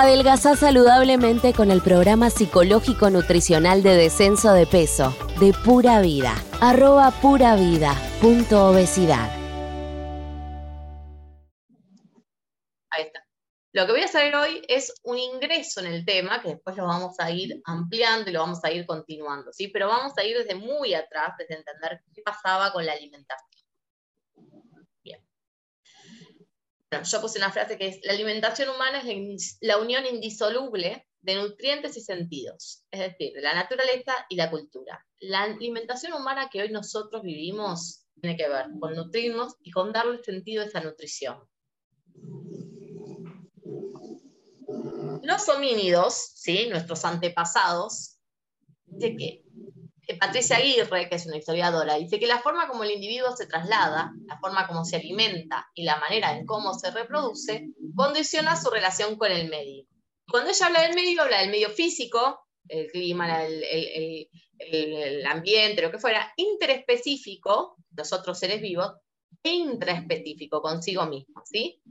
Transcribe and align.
Adelgazá 0.00 0.54
saludablemente 0.54 1.52
con 1.52 1.72
el 1.72 1.82
programa 1.82 2.30
psicológico 2.30 3.10
nutricional 3.10 3.82
de 3.82 3.96
descenso 3.96 4.52
de 4.52 4.64
peso 4.64 5.12
de 5.40 5.52
Pura 5.52 6.00
Vida. 6.00 6.36
Arroba 6.60 7.10
pura 7.10 7.56
vida 7.56 7.96
punto 8.20 8.68
obesidad. 8.68 9.28
Ahí 12.90 13.06
está. 13.06 13.26
Lo 13.72 13.86
que 13.86 13.92
voy 13.92 14.02
a 14.02 14.04
hacer 14.04 14.32
hoy 14.36 14.62
es 14.68 14.94
un 15.02 15.18
ingreso 15.18 15.80
en 15.80 15.88
el 15.88 16.04
tema, 16.04 16.40
que 16.42 16.50
después 16.50 16.76
lo 16.76 16.86
vamos 16.86 17.18
a 17.18 17.32
ir 17.32 17.60
ampliando 17.64 18.30
y 18.30 18.34
lo 18.34 18.38
vamos 18.38 18.62
a 18.62 18.70
ir 18.70 18.86
continuando, 18.86 19.52
¿sí? 19.52 19.66
Pero 19.66 19.88
vamos 19.88 20.16
a 20.16 20.22
ir 20.22 20.38
desde 20.38 20.54
muy 20.54 20.94
atrás, 20.94 21.32
desde 21.36 21.56
entender 21.56 22.02
qué 22.14 22.22
pasaba 22.22 22.72
con 22.72 22.86
la 22.86 22.92
alimentación. 22.92 23.47
Yo 26.90 27.20
puse 27.20 27.38
una 27.38 27.52
frase 27.52 27.76
que 27.76 27.88
es, 27.88 28.00
la 28.02 28.12
alimentación 28.12 28.70
humana 28.70 29.02
es 29.06 29.58
la 29.60 29.78
unión 29.78 30.06
indisoluble 30.06 31.06
de 31.20 31.34
nutrientes 31.34 31.96
y 31.96 32.00
sentidos, 32.00 32.84
es 32.90 33.00
decir, 33.00 33.34
de 33.34 33.42
la 33.42 33.54
naturaleza 33.54 34.14
y 34.28 34.36
la 34.36 34.50
cultura. 34.50 35.04
La 35.20 35.42
alimentación 35.42 36.12
humana 36.14 36.48
que 36.50 36.62
hoy 36.62 36.70
nosotros 36.70 37.22
vivimos 37.22 38.06
tiene 38.20 38.36
que 38.36 38.48
ver 38.48 38.66
con 38.80 38.94
nutrirnos 38.94 39.56
y 39.62 39.70
con 39.70 39.92
darle 39.92 40.22
sentido 40.22 40.62
a 40.62 40.66
esa 40.66 40.80
nutrición. 40.80 41.38
Los 45.22 45.48
homínidos, 45.48 46.32
¿sí? 46.34 46.68
nuestros 46.68 47.04
antepasados, 47.04 48.18
de 48.86 49.16
que 49.16 49.44
Patricia 50.16 50.56
Aguirre, 50.56 51.08
que 51.08 51.16
es 51.16 51.26
una 51.26 51.36
historiadora, 51.36 51.96
dice 51.96 52.18
que 52.18 52.26
la 52.26 52.38
forma 52.38 52.66
como 52.66 52.84
el 52.84 52.92
individuo 52.92 53.36
se 53.36 53.46
traslada, 53.46 54.12
la 54.26 54.38
forma 54.38 54.66
como 54.66 54.84
se 54.84 54.96
alimenta 54.96 55.70
y 55.74 55.84
la 55.84 55.98
manera 55.98 56.36
en 56.36 56.46
cómo 56.46 56.72
se 56.72 56.90
reproduce, 56.90 57.68
condiciona 57.94 58.56
su 58.56 58.70
relación 58.70 59.16
con 59.16 59.30
el 59.30 59.50
medio. 59.50 59.84
Cuando 60.30 60.50
ella 60.50 60.66
habla 60.66 60.82
del 60.82 60.94
medio, 60.94 61.22
habla 61.22 61.40
del 61.40 61.50
medio 61.50 61.70
físico, 61.70 62.46
el 62.68 62.90
clima, 62.90 63.44
el, 63.44 65.26
ambiente, 65.26 65.82
lo 65.82 65.90
que 65.90 65.98
fuera, 65.98 66.32
interespecífico, 66.36 67.76
los 67.94 68.12
otros 68.12 68.38
seres 68.38 68.62
vivos, 68.62 68.92
e 69.42 69.50
intraespecífico 69.50 70.62
consigo 70.62 71.06
mismo, 71.06 71.42
¿sí? 71.44 71.82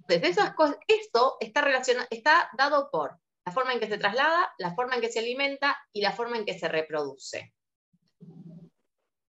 Entonces, 0.00 0.30
esas 0.30 0.54
cosas, 0.54 0.76
esto 0.86 1.36
está, 1.40 1.62
relacionado, 1.62 2.06
está 2.10 2.50
dado 2.56 2.90
por 2.90 3.18
la 3.46 3.52
forma 3.52 3.72
en 3.72 3.80
que 3.80 3.88
se 3.88 3.98
traslada, 3.98 4.52
la 4.58 4.74
forma 4.74 4.94
en 4.94 5.00
que 5.00 5.10
se 5.10 5.18
alimenta 5.18 5.76
y 5.92 6.02
la 6.02 6.12
forma 6.12 6.36
en 6.36 6.44
que 6.44 6.58
se 6.58 6.68
reproduce. 6.68 7.53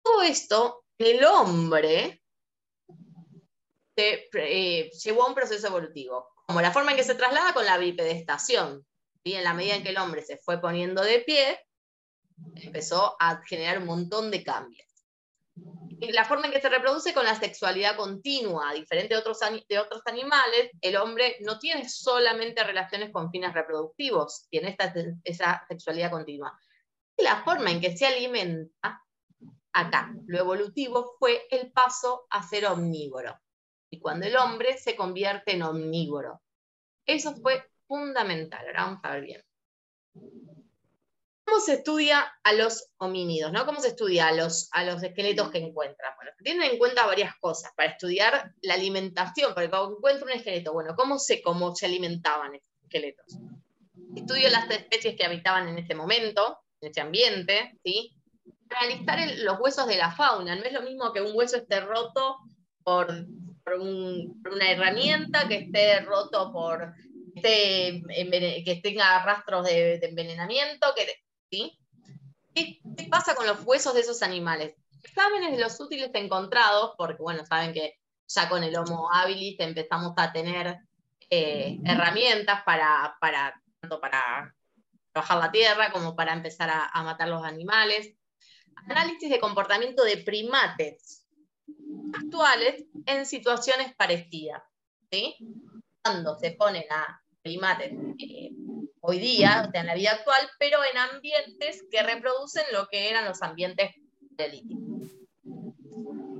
Todo 0.05 0.23
esto, 0.23 0.85
el 0.99 1.25
hombre 1.25 2.23
se, 3.97 4.29
eh, 4.35 4.91
llevó 4.91 5.25
a 5.25 5.29
un 5.29 5.35
proceso 5.35 5.67
evolutivo, 5.67 6.29
como 6.47 6.61
la 6.61 6.71
forma 6.71 6.93
en 6.93 6.99
que 6.99 7.05
se 7.05 7.15
traslada 7.15 7.55
con 7.55 7.65
la 7.65 7.79
bipedestación. 7.79 8.87
Y 9.25 9.33
en 9.33 9.45
la 9.45 9.55
medida 9.55 9.77
en 9.77 9.83
que 9.83 9.91
el 9.91 9.99
hombre 9.99 10.23
se 10.23 10.37
fue 10.37 10.61
poniendo 10.61 11.03
de 11.03 11.21
pie, 11.21 11.59
empezó 12.57 13.17
a 13.19 13.43
generar 13.43 13.79
un 13.79 13.87
montón 13.87 14.31
de 14.31 14.45
cambios 14.45 14.95
la 16.13 16.25
forma 16.25 16.47
en 16.47 16.53
que 16.53 16.61
se 16.61 16.69
reproduce 16.69 17.15
con 17.15 17.25
la 17.25 17.35
sexualidad 17.35 17.97
continua, 17.97 18.73
diferente 18.73 19.15
de 19.15 19.21
otros, 19.21 19.39
de 19.69 19.79
otros 19.79 20.03
animales, 20.07 20.71
el 20.81 20.97
hombre 20.97 21.37
no 21.41 21.59
tiene 21.59 21.89
solamente 21.89 22.65
relaciones 22.65 23.11
con 23.11 23.31
fines 23.31 23.53
reproductivos, 23.53 24.47
tiene 24.51 24.71
esta, 24.71 24.93
esa 25.23 25.65
sexualidad 25.69 26.11
continua. 26.11 26.59
la 27.19 27.43
forma 27.45 27.71
en 27.71 27.81
que 27.81 27.97
se 27.97 28.07
alimenta, 28.07 29.04
acá, 29.75 30.15
lo 30.27 30.39
evolutivo 30.39 31.17
fue 31.19 31.47
el 31.51 31.71
paso 31.73 32.27
a 32.31 32.43
ser 32.43 32.67
omnívoro. 32.67 33.39
Y 33.91 33.99
cuando 33.99 34.27
el 34.27 34.37
hombre 34.37 34.79
se 34.79 34.97
convierte 34.97 35.53
en 35.53 35.63
omnívoro. 35.63 36.41
Eso 37.05 37.35
fue 37.37 37.63
fundamental. 37.87 38.67
Ahora 38.67 38.85
vamos 38.85 39.01
a 39.03 39.11
ver 39.13 39.23
bien. 39.23 39.45
¿Cómo 41.45 41.61
se 41.61 41.75
estudia 41.75 42.33
a 42.43 42.53
los 42.55 42.89
homínidos? 42.97 43.53
¿no? 43.53 43.67
¿Cómo 43.67 43.81
se 43.81 43.89
estudia 43.89 44.29
a 44.29 44.33
los, 44.33 44.69
a 44.73 44.85
los 44.85 45.03
esqueletos 45.03 45.51
que 45.51 45.59
encuentran? 45.59 46.15
Bueno, 46.17 46.31
se 46.37 46.45
tienen 46.45 46.71
en 46.71 46.79
cuenta 46.79 47.07
varias 47.07 47.37
cosas 47.39 47.73
para 47.77 47.91
estudiar 47.91 48.55
la 48.63 48.75
alimentación, 48.75 49.53
porque 49.53 49.69
cuando 49.69 49.97
encuentro 49.97 50.27
un 50.27 50.33
esqueleto, 50.33 50.73
bueno, 50.73 50.95
¿cómo 50.97 51.19
sé 51.19 51.43
cómo 51.43 51.75
se 51.77 51.87
alimentaban 51.87 52.55
estos 52.55 52.83
esqueletos? 52.85 53.39
Estudio 54.17 54.49
las 54.49 54.71
especies 54.71 55.17
que 55.17 55.25
habitaban 55.25 55.69
en 55.69 55.79
ese 55.79 55.95
momento, 55.95 56.61
en 56.81 56.91
ese 56.91 57.01
ambiente, 57.03 57.79
¿sí? 57.85 58.17
Analizar 58.81 59.19
los 59.39 59.61
huesos 59.61 59.87
de 59.87 59.97
la 59.97 60.11
fauna, 60.11 60.57
no 60.57 60.63
es 60.63 60.73
lo 60.73 60.83
mismo 60.83 61.13
que 61.13 61.21
un 61.21 61.37
hueso 61.37 61.57
esté 61.57 61.81
roto 61.81 62.39
por, 62.83 63.09
una 63.11 64.71
herramienta, 64.71 65.49
que 65.49 65.57
esté 65.57 66.01
roto 66.01 66.53
por 66.53 66.95
que 67.43 68.81
tenga 68.83 69.23
rastros 69.25 69.67
de, 69.67 69.95
envenenamiento, 70.03 70.95
que 70.95 71.07
¿Qué, 72.55 72.81
pasa 73.11 73.35
con 73.35 73.47
los 73.47 73.65
huesos 73.65 73.95
de 73.95 74.01
esos 74.01 74.23
animales? 74.23 74.75
Exámenes 75.03 75.53
de 75.57 75.63
los 75.63 75.79
útiles 75.81 76.11
encontrados, 76.15 76.93
porque 76.97 77.23
bueno, 77.23 77.45
saben 77.45 77.73
que 77.73 77.99
ya 78.29 78.49
con 78.49 78.63
el 78.63 78.77
Homo 78.77 79.09
habilis 79.13 79.59
empezamos 79.59 80.15
a 80.17 80.33
tener 80.33 80.79
eh, 81.31 81.79
herramientas 81.85 82.63
para, 82.65 83.17
para, 83.21 83.61
tanto 83.81 84.01
para 84.01 84.55
trabajar 85.13 85.39
la 85.39 85.53
tierra 85.53 85.93
como 85.93 86.17
para 86.17 86.33
empezar 86.33 86.71
a, 86.71 87.03
matar 87.03 87.29
los 87.29 87.45
animales. 87.45 88.15
Análisis 88.89 89.31
de 89.31 89.41
comportamiento 89.41 90.05
de 90.05 90.19
primates 90.19 91.27
actuales 92.15 92.85
en 93.07 93.27
situaciones 93.27 93.95
parecidas. 93.95 94.63
¿sí? 95.11 95.37
Cuando 96.03 96.39
se 96.39 96.53
ponen 96.53 96.85
a 96.91 97.23
primates 97.43 97.93
eh, 98.19 98.51
hoy 99.01 99.19
día, 99.19 99.71
en 99.73 99.87
la 99.87 99.95
vida 99.95 100.13
actual, 100.13 100.49
pero 100.59 100.79
en 100.83 100.97
ambientes 100.97 101.85
que 101.91 102.03
reproducen 102.03 102.65
lo 102.73 102.87
que 102.89 103.11
eran 103.11 103.27
los 103.27 103.43
ambientes 103.43 103.91
paleolíticos. 104.37 104.85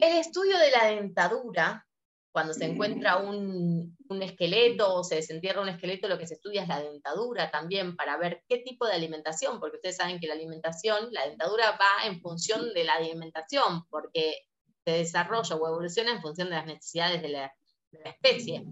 El 0.01 0.19
estudio 0.19 0.59
de 0.59 0.71
la 0.71 0.87
dentadura, 0.87 1.87
cuando 2.35 2.53
se 2.53 2.65
encuentra 2.65 3.19
un, 3.19 3.97
un, 4.09 4.23
esqueleto 4.25 4.93
o 4.93 5.05
se 5.05 5.15
desentierra 5.15 5.63
un 5.63 5.69
esqueleto, 5.69 6.09
lo 6.09 6.19
que 6.19 6.27
se 6.27 6.35
estudia 6.35 6.63
es 6.63 6.69
la 6.69 6.83
dentadura 6.83 7.53
también 7.53 7.95
para 7.95 8.17
ver 8.17 8.43
qué 8.49 8.59
tipo 8.59 8.89
de 8.89 8.95
alimentación, 8.95 9.61
porque 9.61 9.77
ustedes 9.77 9.99
saben 9.99 10.19
que 10.19 10.27
la 10.27 10.35
alimentación, 10.35 11.13
la 11.13 11.29
dentadura 11.29 11.71
va 11.71 12.07
en 12.07 12.21
función 12.21 12.75
de 12.75 12.83
la 12.83 12.95
alimentación, 12.95 13.85
porque 13.89 14.39
se 14.85 14.91
desarrolla 14.91 15.55
o 15.55 15.69
evoluciona 15.69 16.11
en 16.11 16.23
función 16.23 16.49
de 16.49 16.57
las 16.57 16.67
necesidades 16.67 17.23
de 17.23 17.29
la, 17.29 17.55
de 17.93 18.01
la 18.01 18.11
especie 18.11 18.65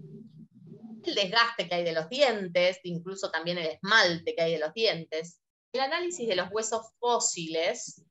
el 1.05 1.15
desgaste 1.15 1.67
que 1.67 1.75
hay 1.75 1.83
de 1.83 1.93
los 1.93 2.09
dientes, 2.09 2.79
incluso 2.83 3.29
también 3.29 3.57
el 3.57 3.67
esmalte 3.67 4.35
que 4.35 4.41
hay 4.41 4.53
de 4.53 4.59
los 4.59 4.73
dientes, 4.73 5.39
el 5.73 5.81
análisis 5.81 6.27
de 6.27 6.35
los 6.35 6.49
huesos 6.51 6.81
fósiles, 6.99 8.03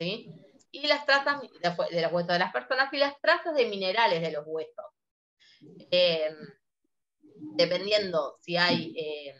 ¿sí? 0.00 0.32
y 0.70 0.86
las 0.86 1.06
trazas 1.06 1.40
de 1.40 2.02
los 2.02 2.12
huesos 2.12 2.32
de 2.32 2.38
las 2.38 2.52
personas 2.52 2.92
y 2.92 2.98
las 2.98 3.18
trazas 3.20 3.54
de 3.54 3.66
minerales 3.66 4.20
de 4.20 4.32
los 4.32 4.44
huesos. 4.46 4.84
Eh, 5.90 6.34
dependiendo 7.56 8.36
si 8.40 8.56
hay 8.56 8.94
eh, 8.96 9.34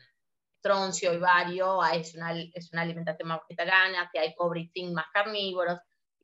troncio 0.60 1.12
y 1.12 1.18
vario, 1.18 1.84
es 1.84 2.14
una, 2.14 2.32
es 2.32 2.72
una 2.72 2.82
alimentación 2.82 3.28
más 3.28 3.40
vegetariana, 3.48 4.08
si 4.10 4.18
hay 4.18 4.34
cobre 4.34 4.60
y 4.60 4.68
zinc 4.68 4.94
más 4.94 5.06
carnívoros. 5.12 5.78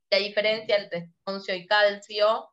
La 0.09 0.17
diferencia 0.17 0.77
entre 0.77 1.09
troncio 1.23 1.55
y 1.55 1.65
calcio, 1.65 2.49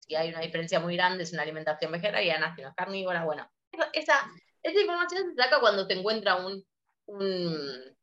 si 0.00 0.14
hay 0.14 0.28
una 0.28 0.40
diferencia 0.40 0.80
muy 0.80 0.96
grande, 0.96 1.24
es 1.24 1.32
una 1.32 1.42
alimentación 1.42 1.90
vegetariana, 1.92 2.54
si 2.54 2.62
no 2.62 2.68
es 2.68 2.74
carnívora, 2.74 3.24
bueno, 3.24 3.50
esa, 3.92 4.30
información 4.62 5.30
se 5.30 5.42
saca 5.42 5.60
cuando 5.60 5.86
te 5.86 5.94
encuentra 5.94 6.36
un, 6.36 6.62
un, 7.06 7.96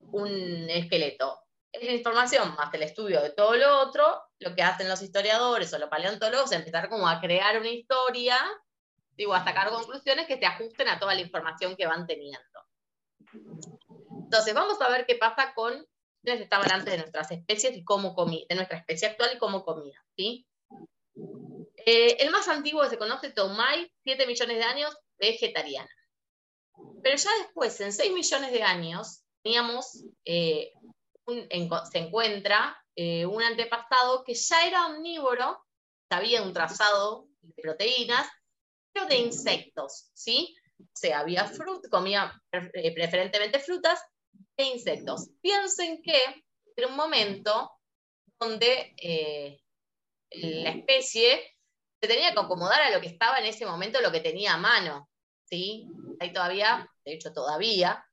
un 0.00 0.70
esqueleto. 0.70 1.38
Esa 1.72 1.92
información 1.92 2.54
más 2.56 2.72
el 2.74 2.82
estudio 2.82 3.22
de 3.22 3.30
todo 3.30 3.54
lo 3.54 3.80
otro, 3.80 4.27
lo 4.40 4.54
que 4.54 4.62
hacen 4.62 4.88
los 4.88 5.02
historiadores 5.02 5.72
o 5.72 5.78
los 5.78 5.88
paleontólogos 5.88 6.52
es 6.52 6.58
empezar 6.58 6.88
como 6.88 7.08
a 7.08 7.20
crear 7.20 7.58
una 7.58 7.70
historia, 7.70 8.38
digo, 9.16 9.34
a 9.34 9.44
sacar 9.44 9.70
conclusiones 9.70 10.26
que 10.26 10.38
se 10.38 10.46
ajusten 10.46 10.88
a 10.88 10.98
toda 10.98 11.14
la 11.14 11.20
información 11.20 11.76
que 11.76 11.86
van 11.86 12.06
teniendo. 12.06 12.40
Entonces, 13.32 14.54
vamos 14.54 14.80
a 14.80 14.88
ver 14.88 15.06
qué 15.06 15.16
pasa 15.16 15.52
con 15.54 15.86
quienes 16.22 16.42
estaban 16.42 16.70
antes 16.70 16.92
de 16.92 16.98
nuestras 16.98 17.30
especies 17.30 17.76
y 17.76 17.84
cómo 17.84 18.14
comí, 18.14 18.46
de 18.48 18.56
nuestra 18.56 18.78
especie 18.78 19.08
actual 19.08 19.30
y 19.34 19.38
cómo 19.38 19.64
comía, 19.64 20.04
¿sí? 20.16 20.46
Eh, 21.86 22.16
el 22.20 22.30
más 22.30 22.48
antiguo 22.48 22.82
que 22.82 22.90
se 22.90 22.98
conoce, 22.98 23.30
Tomai, 23.30 23.90
7 24.04 24.26
millones 24.26 24.58
de 24.58 24.64
años, 24.64 24.96
vegetariana. 25.18 25.90
Pero 27.02 27.16
ya 27.16 27.30
después, 27.42 27.80
en 27.80 27.92
6 27.92 28.12
millones 28.12 28.52
de 28.52 28.62
años, 28.62 29.22
teníamos, 29.42 30.04
eh, 30.24 30.72
se 31.90 31.98
encuentra 31.98 32.76
eh, 33.00 33.24
un 33.26 33.40
antepasado 33.40 34.24
que 34.24 34.34
ya 34.34 34.66
era 34.66 34.86
omnívoro, 34.86 35.64
había 36.10 36.42
un 36.42 36.52
trazado 36.52 37.28
de 37.42 37.62
proteínas, 37.62 38.28
pero 38.92 39.06
de 39.06 39.18
insectos, 39.18 40.10
¿sí? 40.14 40.56
O 40.80 40.84
sea, 40.94 41.20
había 41.20 41.44
fruta, 41.44 41.88
comía 41.88 42.42
preferentemente 42.50 43.60
frutas 43.60 44.02
e 44.56 44.64
insectos. 44.64 45.28
Piensen 45.40 46.02
que 46.02 46.44
era 46.74 46.88
un 46.88 46.96
momento 46.96 47.70
donde 48.40 48.96
la 50.30 50.70
especie 50.70 51.56
se 52.00 52.08
tenía 52.08 52.32
que 52.32 52.40
acomodar 52.40 52.80
a 52.80 52.90
lo 52.90 53.00
que 53.00 53.08
estaba 53.08 53.38
en 53.38 53.46
ese 53.46 53.64
momento, 53.64 54.00
lo 54.00 54.10
que 54.10 54.20
tenía 54.20 54.54
a 54.54 54.58
mano. 54.58 55.08
¿sí? 55.44 55.86
Ahí 56.18 56.32
todavía, 56.32 56.90
de 57.04 57.14
hecho 57.14 57.32
todavía, 57.32 58.04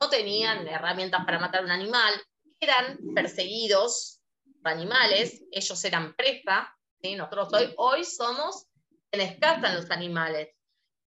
no 0.00 0.10
tenían 0.10 0.66
herramientas 0.66 1.24
para 1.24 1.38
matar 1.38 1.64
un 1.64 1.70
animal, 1.70 2.12
eran 2.58 2.98
perseguidos 3.14 4.21
animales, 4.64 5.42
ellos 5.50 5.84
eran 5.84 6.14
presa, 6.14 6.74
¿sí? 7.00 7.14
nosotros 7.14 7.52
hoy, 7.52 7.74
hoy 7.76 8.04
somos 8.04 8.66
quienes 9.10 9.38
cazan 9.38 9.76
los 9.76 9.90
animales, 9.90 10.50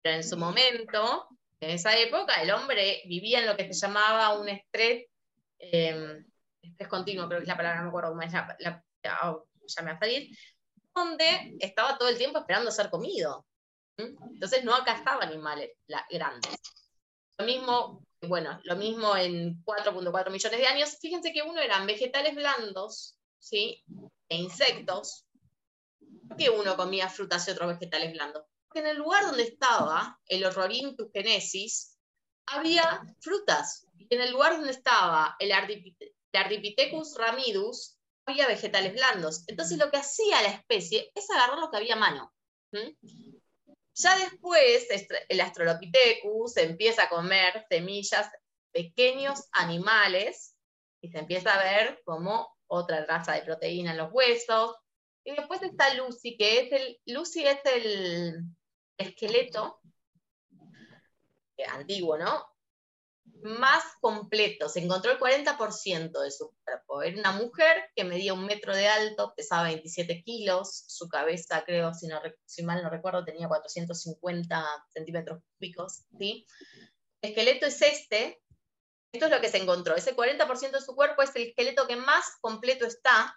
pero 0.01 0.15
en 0.15 0.23
su 0.23 0.37
momento, 0.37 1.27
en 1.59 1.71
esa 1.71 1.97
época, 1.97 2.41
el 2.41 2.51
hombre 2.51 3.01
vivía 3.05 3.39
en 3.39 3.47
lo 3.47 3.57
que 3.57 3.73
se 3.73 3.79
llamaba 3.79 4.37
un 4.39 4.49
estrés, 4.49 5.07
eh, 5.59 6.23
estrés 6.61 6.89
continuo, 6.89 7.27
creo 7.27 7.39
que 7.39 7.43
es 7.43 7.49
la 7.49 7.57
palabra, 7.57 7.79
no 7.79 7.83
me 7.83 7.89
acuerdo 7.89 8.09
cómo 8.09 8.21
es 8.21 8.31
la, 8.31 8.55
la, 8.59 8.83
ya 9.03 9.81
me 9.83 9.91
va 9.91 9.97
a 9.97 9.99
salir, 9.99 10.35
donde 10.93 11.57
estaba 11.59 11.97
todo 11.97 12.09
el 12.09 12.17
tiempo 12.17 12.39
esperando 12.39 12.71
ser 12.71 12.89
comido. 12.89 13.45
Entonces 13.97 14.63
no 14.63 14.83
cazaba 14.85 15.23
animales 15.23 15.71
grandes. 16.09 16.55
Lo 17.37 17.45
mismo, 17.45 18.05
bueno, 18.21 18.59
lo 18.63 18.75
mismo 18.75 19.15
en 19.15 19.63
4.4 19.63 20.31
millones 20.31 20.59
de 20.59 20.67
años. 20.67 20.97
Fíjense 21.01 21.33
que 21.33 21.41
uno 21.41 21.59
eran 21.59 21.85
vegetales 21.85 22.35
blandos, 22.35 23.17
¿sí? 23.39 23.83
E 24.29 24.35
insectos. 24.35 25.25
¿Por 26.27 26.37
qué 26.37 26.49
uno 26.49 26.77
comía 26.77 27.09
frutas 27.09 27.47
y 27.47 27.51
otros 27.51 27.69
vegetales 27.69 28.13
blandos? 28.13 28.43
Porque 28.67 28.79
en 28.81 28.87
el 28.87 28.97
lugar 28.97 29.25
donde 29.25 29.43
estaba 29.43 30.19
el 30.27 30.45
Horrorintus 30.45 31.11
genesis, 31.11 31.97
había 32.45 33.01
frutas. 33.19 33.87
Y 33.97 34.13
en 34.13 34.21
el 34.21 34.31
lugar 34.31 34.53
donde 34.53 34.71
estaba 34.71 35.35
el 35.39 35.51
Ardipithecus 35.51 37.17
ramidus, 37.17 37.97
había 38.25 38.47
vegetales 38.47 38.93
blandos. 38.93 39.43
Entonces 39.47 39.77
lo 39.77 39.89
que 39.89 39.97
hacía 39.97 40.41
la 40.41 40.49
especie 40.49 41.11
es 41.15 41.29
agarrar 41.31 41.57
lo 41.57 41.71
que 41.71 41.77
había 41.77 41.95
a 41.95 41.99
mano. 41.99 42.33
Ya 43.95 44.17
después 44.17 44.87
el 45.27 45.41
Astrolopithecus 45.41 46.57
empieza 46.57 47.03
a 47.03 47.09
comer 47.09 47.65
semillas, 47.69 48.29
pequeños 48.71 49.47
animales, 49.51 50.55
y 51.01 51.09
se 51.09 51.19
empieza 51.19 51.53
a 51.53 51.63
ver 51.63 52.01
como 52.05 52.55
otra 52.69 53.05
raza 53.05 53.33
de 53.33 53.41
proteína 53.41 53.91
en 53.91 53.97
los 53.97 54.11
huesos. 54.11 54.75
Y 55.23 55.35
después 55.35 55.61
está 55.61 55.93
Lucy, 55.95 56.37
que 56.37 56.61
es 56.61 56.71
el, 56.71 57.01
Lucy 57.05 57.45
es 57.45 57.59
el 57.65 58.43
esqueleto 58.97 59.79
antiguo, 61.67 62.17
¿no? 62.17 62.49
más 63.41 63.83
completo, 64.01 64.67
se 64.69 64.79
encontró 64.79 65.11
el 65.11 65.19
40% 65.19 66.21
de 66.21 66.31
su 66.31 66.53
cuerpo. 66.63 67.01
Era 67.01 67.19
una 67.19 67.31
mujer 67.31 67.89
que 67.95 68.03
medía 68.03 68.33
un 68.33 68.45
metro 68.45 68.75
de 68.75 68.87
alto, 68.87 69.33
pesaba 69.35 69.63
27 69.63 70.23
kilos, 70.23 70.83
su 70.87 71.07
cabeza, 71.07 71.63
creo, 71.65 71.93
si, 71.93 72.07
no, 72.07 72.19
si 72.45 72.63
mal 72.63 72.83
no 72.83 72.89
recuerdo, 72.89 73.23
tenía 73.23 73.47
450 73.47 74.65
centímetros 74.89 75.41
cúbicos. 75.57 76.03
¿sí? 76.17 76.45
El 77.21 77.29
esqueleto 77.29 77.65
es 77.65 77.81
este, 77.81 78.41
esto 79.11 79.25
es 79.25 79.31
lo 79.31 79.41
que 79.41 79.49
se 79.49 79.57
encontró. 79.57 79.95
Ese 79.95 80.15
40% 80.15 80.71
de 80.71 80.81
su 80.81 80.95
cuerpo 80.95 81.21
es 81.21 81.35
el 81.35 81.47
esqueleto 81.47 81.87
que 81.87 81.95
más 81.95 82.37
completo 82.41 82.85
está. 82.85 83.35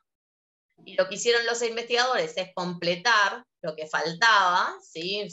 Y 0.85 0.95
lo 0.95 1.09
que 1.09 1.15
hicieron 1.15 1.47
los 1.47 1.63
investigadores 1.63 2.37
es 2.37 2.53
completar 2.55 3.45
lo 3.63 3.77
que 3.77 3.87
faltaba, 3.87 4.75
¿sí? 4.83 5.27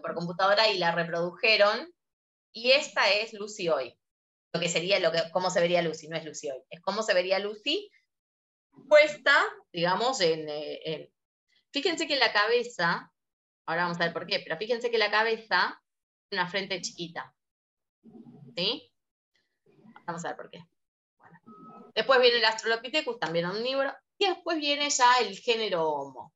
por 0.00 0.14
computadora, 0.14 0.68
y 0.68 0.78
la 0.78 0.92
reprodujeron 0.92 1.92
y 2.56 2.70
esta 2.70 3.10
es 3.12 3.34
Lucy 3.34 3.68
hoy. 3.68 3.98
Lo 4.54 4.60
que 4.60 4.70
sería, 4.70 4.98
lo 4.98 5.12
que, 5.12 5.22
cómo 5.30 5.50
se 5.50 5.60
vería 5.60 5.82
Lucy, 5.82 6.08
no 6.08 6.16
es 6.16 6.24
Lucy 6.24 6.50
hoy. 6.50 6.62
Es 6.70 6.80
cómo 6.80 7.02
se 7.02 7.12
vería 7.12 7.38
Lucy 7.38 7.90
puesta, 8.88 9.34
digamos, 9.72 10.20
en, 10.22 10.48
eh, 10.48 10.80
en, 10.84 11.12
Fíjense 11.70 12.06
que 12.06 12.16
la 12.16 12.32
cabeza, 12.32 13.12
ahora 13.66 13.82
vamos 13.82 14.00
a 14.00 14.04
ver 14.04 14.14
por 14.14 14.26
qué, 14.26 14.40
pero 14.40 14.56
fíjense 14.56 14.90
que 14.90 14.96
la 14.96 15.10
cabeza 15.10 15.82
tiene 16.30 16.42
una 16.42 16.50
frente 16.50 16.80
chiquita. 16.80 17.34
¿Sí? 18.56 18.90
Vamos 20.06 20.24
a 20.24 20.28
ver 20.28 20.36
por 20.36 20.50
qué. 20.50 20.64
Después 21.94 22.20
viene 22.20 22.38
el 22.38 22.44
Astrolopithecus, 22.44 23.18
también 23.18 23.46
omnívoro, 23.46 23.92
y 24.18 24.28
después 24.28 24.58
viene 24.58 24.90
ya 24.90 25.18
el 25.20 25.36
género 25.38 25.88
Homo, 25.88 26.32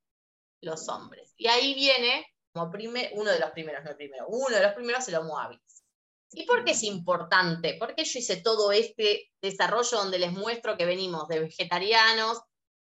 los 0.63 0.89
hombres. 0.89 1.35
Y 1.37 1.49
ahí 1.49 1.75
viene, 1.75 2.27
como 2.53 2.71
primer, 2.71 3.11
uno 3.15 3.31
de 3.31 3.39
los 3.39 3.51
primeros, 3.51 3.85
no 3.85 3.91
el 3.91 3.97
primero, 3.97 4.27
uno 4.29 4.57
de 4.57 4.63
los 4.63 4.73
primeros 4.73 5.07
el 5.09 5.17
Homo 5.17 5.39
habilis. 5.39 5.85
¿Y 6.33 6.45
por 6.45 6.65
qué 6.65 6.73
es 6.73 6.83
importante? 6.85 7.77
Porque 7.79 8.05
yo 8.05 8.19
hice 8.19 8.37
todo 8.37 8.71
este 8.73 9.31
desarrollo 9.43 9.99
donde 9.99 10.19
les 10.19 10.33
muestro 10.33 10.77
que 10.77 10.87
venimos 10.87 11.27
de 11.29 11.41
vegetarianos, 11.41 12.41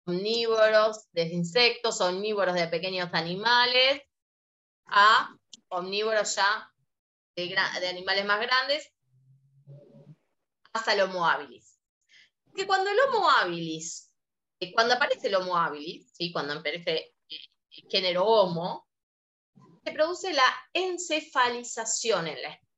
omnívoros, 0.06 1.07
de 1.12 1.24
insectos, 1.24 2.01
omnívoros 2.01 2.54
de 2.54 2.68
pequeños 2.68 3.10
animales, 3.13 4.01
a 4.86 5.36
omnívoros 5.69 6.36
ya 6.36 6.72
de, 7.36 7.88
animales 7.88 8.25
más 8.25 8.42
grandes, 8.42 8.92
hasta 10.73 10.94
el 10.94 11.01
Homo 11.01 11.25
habilis. 11.25 11.79
Que 12.56 12.68
cuando 12.68 12.89
el 12.89 12.97
Homo 13.00 13.29
habilis, 13.29 14.13
eh, 14.59 14.73
cuando 14.73 14.95
aparece 14.95 15.27
el 15.27 15.35
Homo 15.35 15.57
habilis, 15.57 16.12
¿sí? 16.13 16.31
cuando 16.31 16.53
aparece 16.53 17.13
el 17.29 17.89
género 17.89 18.25
Homo, 18.25 18.88
se 19.83 19.91
produce 19.91 20.33
la 20.33 20.45
encefalización 20.73 22.27
en 22.27 22.41
la 22.41 22.50
especie 22.50 22.71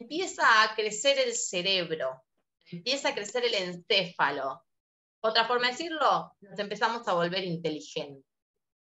empieza 0.00 0.62
a 0.62 0.74
crecer 0.74 1.18
el 1.18 1.34
cerebro, 1.34 2.24
empieza 2.70 3.10
a 3.10 3.14
crecer 3.14 3.44
el 3.44 3.54
encéfalo. 3.54 4.64
Otra 5.22 5.46
forma 5.46 5.66
de 5.66 5.72
decirlo, 5.72 6.32
nos 6.40 6.58
empezamos 6.58 7.06
a 7.06 7.12
volver 7.12 7.44
inteligentes. 7.44 8.24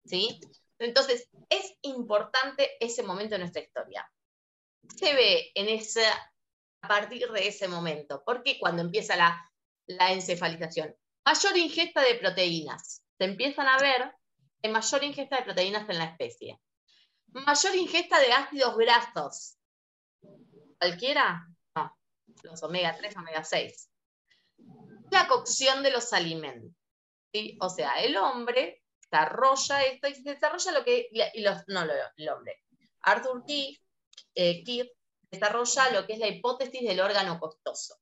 ¿sí? 0.03 0.41
Entonces, 0.79 1.29
es 1.49 1.77
importante 1.83 2.71
ese 2.79 3.03
momento 3.03 3.35
de 3.35 3.39
nuestra 3.39 3.61
historia. 3.61 4.11
Se 4.95 5.13
ve 5.13 5.51
en 5.53 5.69
esa, 5.69 6.32
partir 6.87 7.29
de 7.31 7.47
ese 7.47 7.67
momento, 7.67 8.23
porque 8.25 8.59
cuando 8.59 8.81
empieza 8.81 9.15
la, 9.15 9.51
la 9.87 10.11
encefalización, 10.11 10.95
mayor 11.25 11.57
ingesta 11.57 12.01
de 12.01 12.15
proteínas, 12.15 13.03
se 13.17 13.25
empiezan 13.25 13.67
a 13.67 13.77
ver 13.77 14.13
en 14.61 14.71
mayor 14.71 15.03
ingesta 15.03 15.37
de 15.37 15.43
proteínas 15.43 15.89
en 15.89 15.97
la 15.97 16.05
especie. 16.05 16.59
Mayor 17.27 17.75
ingesta 17.75 18.19
de 18.19 18.31
ácidos 18.31 18.77
grasos, 18.77 19.57
cualquiera, 20.79 21.47
no, 21.75 21.97
los 22.43 22.61
omega 22.63 22.95
3, 22.95 23.17
omega 23.17 23.43
6. 23.43 23.89
La 25.11 25.27
cocción 25.27 25.83
de 25.83 25.91
los 25.91 26.13
alimentos. 26.13 26.71
¿sí? 27.33 27.57
O 27.61 27.69
sea, 27.69 27.93
el 28.01 28.17
hombre 28.17 28.83
desarrolla 29.01 29.83
esto 29.83 30.07
y 30.07 30.21
desarrolla 30.23 30.71
lo 30.71 30.83
que, 30.83 31.09
y 31.11 31.41
los, 31.41 31.63
no 31.67 31.83
el 32.17 32.29
hombre, 32.29 32.63
Arthur 33.01 33.43
Keith, 33.45 33.79
eh, 34.35 34.63
desarrolla 35.33 35.89
lo 35.91 36.05
que 36.05 36.13
es 36.13 36.19
la 36.19 36.27
hipótesis 36.27 36.81
del 36.81 37.01
órgano 37.01 37.39
costoso. 37.39 37.99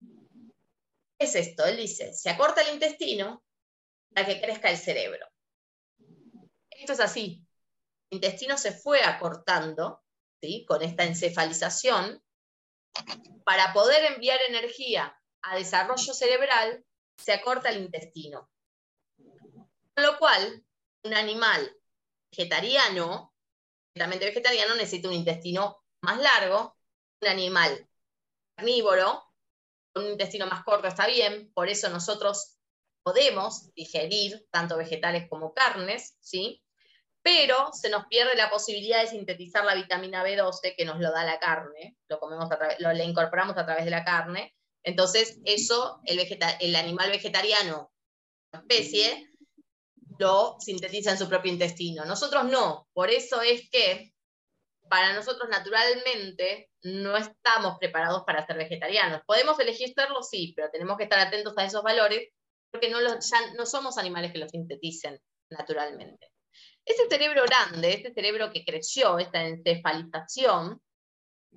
¿Qué 0.00 1.26
es 1.26 1.34
esto? 1.34 1.64
Él 1.64 1.76
dice, 1.76 2.12
se 2.12 2.30
acorta 2.30 2.62
el 2.62 2.74
intestino 2.74 3.42
para 4.14 4.26
que 4.26 4.40
crezca 4.40 4.70
el 4.70 4.76
cerebro. 4.76 5.26
Esto 6.70 6.92
es 6.92 7.00
así. 7.00 7.44
El 8.10 8.16
intestino 8.16 8.56
se 8.56 8.72
fue 8.72 9.02
acortando 9.02 10.02
con 10.66 10.82
esta 10.82 11.04
encefalización, 11.04 12.22
para 13.44 13.72
poder 13.72 14.12
enviar 14.12 14.38
energía 14.48 15.16
a 15.42 15.56
desarrollo 15.56 16.14
cerebral, 16.14 16.84
se 17.16 17.32
acorta 17.32 17.70
el 17.70 17.82
intestino. 17.82 18.50
Con 19.16 20.04
lo 20.04 20.18
cual, 20.18 20.64
un 21.04 21.14
animal 21.14 21.76
vegetariano, 22.30 23.34
vegetariano, 23.94 24.76
necesita 24.76 25.08
un 25.08 25.14
intestino 25.14 25.77
más 26.02 26.18
largo, 26.20 26.76
un 27.20 27.28
animal 27.28 27.88
carnívoro, 28.56 29.24
con 29.92 30.04
un 30.04 30.12
intestino 30.12 30.46
más 30.46 30.64
corto 30.64 30.88
está 30.88 31.06
bien, 31.06 31.52
por 31.54 31.68
eso 31.68 31.88
nosotros 31.88 32.58
podemos 33.02 33.72
digerir 33.74 34.46
tanto 34.50 34.76
vegetales 34.76 35.28
como 35.28 35.54
carnes, 35.54 36.16
¿sí? 36.20 36.62
pero 37.22 37.72
se 37.72 37.90
nos 37.90 38.06
pierde 38.06 38.34
la 38.36 38.50
posibilidad 38.50 39.02
de 39.02 39.08
sintetizar 39.08 39.64
la 39.64 39.74
vitamina 39.74 40.24
B12 40.24 40.74
que 40.76 40.84
nos 40.84 40.98
lo 40.98 41.10
da 41.12 41.24
la 41.24 41.38
carne, 41.38 41.96
lo, 42.08 42.18
comemos 42.20 42.50
a 42.50 42.58
lo 42.78 42.92
le 42.92 43.04
incorporamos 43.04 43.56
a 43.58 43.66
través 43.66 43.84
de 43.84 43.90
la 43.90 44.04
carne. 44.04 44.54
Entonces, 44.82 45.38
eso 45.44 46.00
el, 46.06 46.20
el 46.60 46.76
animal 46.76 47.10
vegetariano, 47.10 47.92
la 48.52 48.60
especie, 48.60 49.30
lo 50.18 50.56
sintetiza 50.60 51.10
en 51.10 51.18
su 51.18 51.28
propio 51.28 51.52
intestino. 51.52 52.04
Nosotros 52.04 52.44
no. 52.44 52.88
Por 52.94 53.10
eso 53.10 53.42
es 53.42 53.68
que 53.68 54.14
para 54.88 55.12
nosotros 55.12 55.48
naturalmente 55.48 56.70
no 56.82 57.16
estamos 57.16 57.78
preparados 57.78 58.24
para 58.24 58.46
ser 58.46 58.56
vegetarianos. 58.56 59.22
Podemos 59.26 59.58
elegir 59.58 59.92
serlo, 59.94 60.22
sí, 60.22 60.52
pero 60.56 60.70
tenemos 60.70 60.96
que 60.96 61.04
estar 61.04 61.18
atentos 61.18 61.54
a 61.56 61.64
esos 61.64 61.82
valores 61.82 62.28
porque 62.70 62.90
no, 62.90 63.00
ya 63.00 63.52
no 63.56 63.66
somos 63.66 63.98
animales 63.98 64.32
que 64.32 64.38
lo 64.38 64.48
sinteticen 64.48 65.18
naturalmente. 65.50 66.30
Ese 66.84 67.08
cerebro 67.08 67.44
grande, 67.44 67.94
ese 67.94 68.12
cerebro 68.12 68.50
que 68.50 68.64
creció, 68.64 69.18
esta 69.18 69.42
encefalización, 69.42 70.80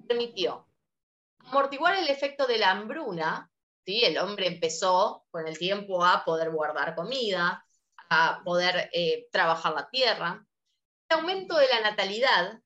permitió 0.07 0.67
amortiguar 1.39 1.97
el 1.97 2.09
efecto 2.09 2.47
de 2.47 2.57
la 2.57 2.71
hambruna. 2.71 3.49
¿sí? 3.85 4.03
El 4.03 4.17
hombre 4.17 4.47
empezó 4.47 5.25
con 5.31 5.47
el 5.47 5.57
tiempo 5.57 6.03
a 6.03 6.23
poder 6.25 6.51
guardar 6.51 6.95
comida, 6.95 7.65
a 8.09 8.41
poder 8.43 8.89
eh, 8.93 9.27
trabajar 9.31 9.73
la 9.73 9.89
tierra. 9.89 10.45
El 11.09 11.19
aumento 11.19 11.55
de 11.57 11.67
la 11.69 11.81
natalidad 11.81 12.59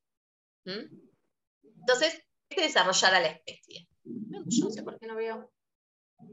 Entonces, 0.66 2.14
hay 2.50 2.58
que 2.58 2.64
desarrollar 2.64 3.16
a 3.16 3.20
la 3.20 3.28
especie. 3.28 3.88
Yo 4.04 4.66
no 4.66 4.72
sé 4.72 4.84
por 4.84 5.00
qué 5.00 5.08
no 5.08 5.16
veo. 5.16 5.52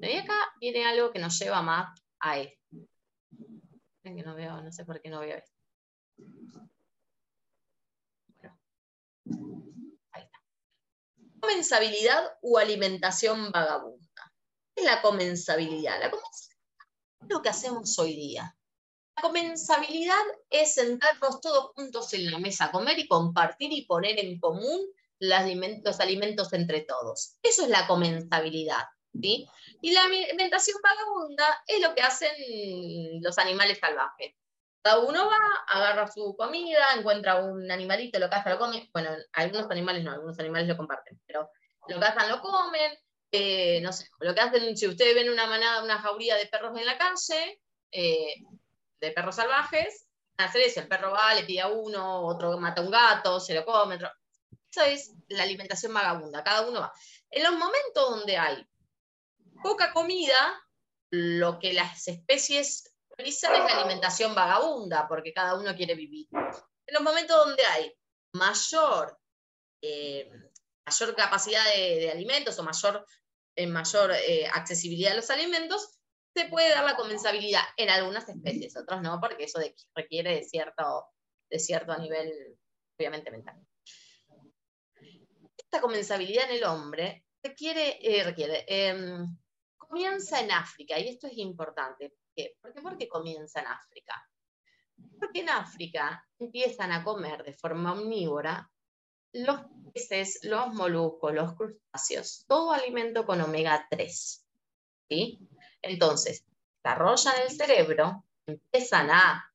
Y 0.01 0.17
acá 0.17 0.35
viene 0.61 0.85
algo 0.85 1.11
que 1.11 1.19
nos 1.19 1.39
lleva 1.39 1.63
más 1.63 1.99
a 2.21 2.39
esto. 2.39 2.59
Que 4.03 4.23
no 4.23 4.35
veo, 4.35 4.61
no 4.61 4.73
sé 4.73 4.85
por 4.85 5.01
qué 5.01 5.11
no 5.11 5.21
veo 5.21 5.37
esto. 5.37 5.53
Bueno. 8.37 8.61
Ahí 10.13 10.25
está. 10.25 10.43
Comensabilidad 11.41 12.39
u 12.43 12.59
alimentación 12.59 13.53
vagabunda. 13.53 14.33
¿Qué 14.75 14.83
es 14.83 14.87
la 14.87 15.03
comensabilidad? 15.03 16.01
La 16.01 16.11
comensabilidad 16.11 16.87
es 17.21 17.29
lo 17.29 17.43
que 17.43 17.49
hacemos 17.49 17.99
hoy 17.99 18.17
día. 18.17 18.57
Comensabilidad 19.23 20.25
es 20.51 20.75
sentarnos 20.75 21.41
todos 21.41 21.71
juntos 21.77 22.13
en 22.13 22.31
la 22.31 22.39
mesa 22.41 22.65
a 22.67 22.73
comer 22.73 22.99
y 22.99 23.07
compartir 23.07 23.73
y 23.73 23.87
poner 23.87 24.19
en 24.19 24.41
común 24.41 24.81
los 25.21 26.01
alimentos 26.01 26.53
entre 26.53 26.81
todos. 26.81 27.37
Eso 27.41 27.63
es 27.63 27.69
la 27.69 27.87
comensabilidad. 27.87 28.85
¿sí? 29.21 29.49
Y 29.81 29.93
la 29.93 30.03
alimentación 30.03 30.77
vagabunda 30.83 31.63
es 31.67 31.81
lo 31.81 31.95
que 31.95 32.03
hacen 32.03 32.33
los 33.23 33.39
animales 33.39 33.79
salvajes. 33.79 34.35
Cada 34.83 34.99
uno 34.99 35.27
va, 35.27 35.39
agarra 35.69 36.11
su 36.11 36.35
comida, 36.37 36.95
encuentra 36.97 37.37
un 37.45 37.71
animalito, 37.71 38.19
lo 38.19 38.29
caza, 38.29 38.51
lo 38.51 38.59
come. 38.59 38.91
Bueno, 38.93 39.11
algunos 39.35 39.71
animales 39.71 40.03
no, 40.03 40.11
algunos 40.11 40.39
animales 40.41 40.67
lo 40.67 40.77
comparten, 40.77 41.21
pero 41.25 41.49
lo 41.87 42.01
cazan, 42.01 42.29
lo 42.29 42.41
comen. 42.41 42.93
Eh, 43.31 43.81
no 43.81 43.93
sé, 43.93 44.09
lo 44.19 44.35
que 44.35 44.41
hacen, 44.41 44.77
si 44.77 44.89
ustedes 44.89 45.15
ven 45.15 45.31
una 45.31 45.47
manada, 45.47 45.85
una 45.85 46.01
jauría 46.01 46.35
de 46.35 46.47
perros 46.47 46.77
en 46.77 46.85
la 46.85 46.99
calle, 46.99 47.61
eh, 47.93 48.35
de 49.03 49.11
perros 49.11 49.37
salvajes, 49.37 50.07
hacer 50.39 50.63
eso, 50.63 50.81
el 50.81 50.89
perro 50.89 51.11
va, 51.11 51.35
le 51.35 51.45
pide 51.45 51.61
a 51.61 51.69
uno, 51.69 52.25
otro 52.25 52.57
mata 52.59 52.81
un 52.81 52.91
gato, 52.91 53.41
se 53.41 53.55
lo 53.55 53.65
come, 53.65 53.97
otro... 53.97 54.11
Eso 54.71 54.83
es 54.85 55.13
la 55.29 55.43
alimentación 55.43 55.93
vagabunda, 55.93 56.43
cada 56.43 56.67
uno 56.67 56.81
va. 56.81 56.93
En 57.31 57.43
los 57.43 57.53
momentos 57.53 58.11
donde 58.11 58.39
hay 58.39 58.67
poca 59.63 59.93
comida, 59.93 60.63
lo 61.11 61.59
que 61.59 61.75
las 61.75 62.09
especies 62.09 62.95
realizan 63.19 63.55
es 63.55 63.65
la 63.65 63.81
alimentación 63.81 64.35
vagabunda, 64.35 65.07
porque 65.09 65.35
cada 65.35 65.57
uno 65.57 65.75
quiere 65.75 65.95
vivir. 65.95 66.29
En 66.33 66.95
los 66.95 67.03
momentos 67.03 67.37
donde 67.37 67.63
hay 67.67 67.93
mayor, 68.33 69.21
eh, 69.83 70.31
mayor 70.87 71.15
capacidad 71.17 71.65
de, 71.75 72.11
alimentos 72.11 72.59
o 72.59 72.63
mayor, 72.63 73.07
eh, 73.57 73.67
mayor 73.67 74.13
eh, 74.13 74.47
accesibilidad 74.47 75.13
a 75.13 75.17
los 75.17 75.29
alimentos, 75.29 75.99
se 76.35 76.47
puede 76.47 76.71
dar 76.71 76.85
la 76.85 76.97
comensabilidad 76.97 77.63
en 77.77 77.91
algunas 77.91 78.29
especies, 78.29 78.77
otras 78.77 79.03
no, 79.03 79.21
porque 79.21 79.45
eso 79.45 79.61
requiere 79.95 80.35
de 80.35 80.45
cierto, 80.45 81.07
de 81.51 81.59
cierto 81.59 81.97
nivel, 81.99 82.59
obviamente, 82.99 83.31
mental. 83.31 83.57
Esta 85.57 85.81
comensabilidad 85.81 86.51
en 86.51 86.57
el 86.57 86.65
hombre 86.65 87.25
requiere, 87.43 87.99
requiere 88.25 88.65
em, 88.67 89.39
comienza 89.77 90.41
en 90.41 90.53
África, 90.53 90.99
y 90.99 91.09
esto 91.09 91.27
es 91.27 91.37
importante. 91.37 92.11
¿Por 92.11 92.73
qué? 92.73 92.81
¿Por 92.83 92.97
qué 92.97 93.09
comienza 93.09 93.61
en 93.61 93.67
África? 93.67 94.27
Porque 95.19 95.41
en 95.41 95.51
África 95.51 96.27
empiezan 96.39 96.93
a 96.93 97.05
comer 97.05 97.45
de 97.45 97.53
forma 97.53 97.93
omnívora 97.93 98.71
los 99.35 99.61
peces, 99.93 100.41
los 100.43 100.73
moluscos, 100.73 101.35
los 101.35 101.55
crustáceos, 101.55 102.45
todo 102.47 102.73
alimento 102.73 103.25
con 103.27 103.41
omega 103.41 103.87
3. 103.91 104.47
¿sí? 105.09 105.49
Entonces, 105.83 106.45
desarrollan 106.83 107.35
el 107.43 107.51
cerebro, 107.51 108.25
empiezan 108.47 109.11
a 109.11 109.53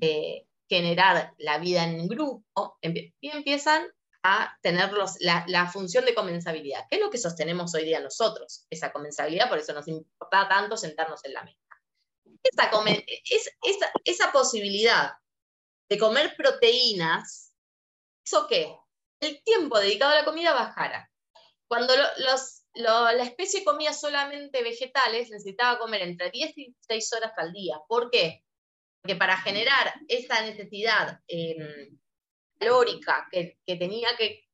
eh, 0.00 0.46
generar 0.68 1.34
la 1.38 1.58
vida 1.58 1.84
en 1.84 2.08
grupo 2.08 2.78
y 2.82 3.28
empiezan 3.28 3.86
a 4.22 4.58
tener 4.60 4.90
la, 5.20 5.70
función 5.70 6.04
de 6.04 6.14
comensabilidad, 6.14 6.86
que 6.88 6.96
es 6.96 7.02
lo 7.02 7.10
que 7.10 7.18
sostenemos 7.18 7.72
hoy 7.74 7.84
día 7.84 8.00
nosotros, 8.00 8.66
esa 8.70 8.92
comensabilidad, 8.92 9.48
por 9.48 9.58
eso 9.58 9.72
nos 9.72 9.86
importa 9.86 10.48
tanto 10.48 10.76
sentarnos 10.76 11.24
en 11.24 11.34
la 11.34 11.44
mesa. 11.44 11.60
Esa, 14.04 14.32
posibilidad 14.32 15.12
de 15.88 15.98
comer 15.98 16.34
proteínas 16.36 17.52
hizo 18.24 18.48
que 18.48 18.76
el 19.20 19.42
tiempo 19.44 19.78
dedicado 19.78 20.12
a 20.12 20.16
la 20.16 20.24
comida 20.24 20.52
bajara. 20.52 21.08
Cuando 21.68 21.94
la 22.76 23.22
especie 23.22 23.64
comía 23.64 23.92
solamente 23.92 24.62
vegetales, 24.62 25.30
necesitaba 25.30 25.78
comer 25.78 26.02
entre 26.02 26.30
10 26.30 26.58
y 26.58 26.76
6 26.80 27.12
horas 27.14 27.32
al 27.36 27.52
día. 27.52 27.78
¿Por 27.88 28.10
qué? 28.10 28.44
Porque 29.00 29.16
para 29.16 29.36
generar 29.38 29.94
esa 30.08 30.42
necesidad 30.42 31.20
em, 31.28 31.98
calórica 32.58 33.28
que, 33.30 33.58
tenía 33.64 34.08
que, 34.16 34.44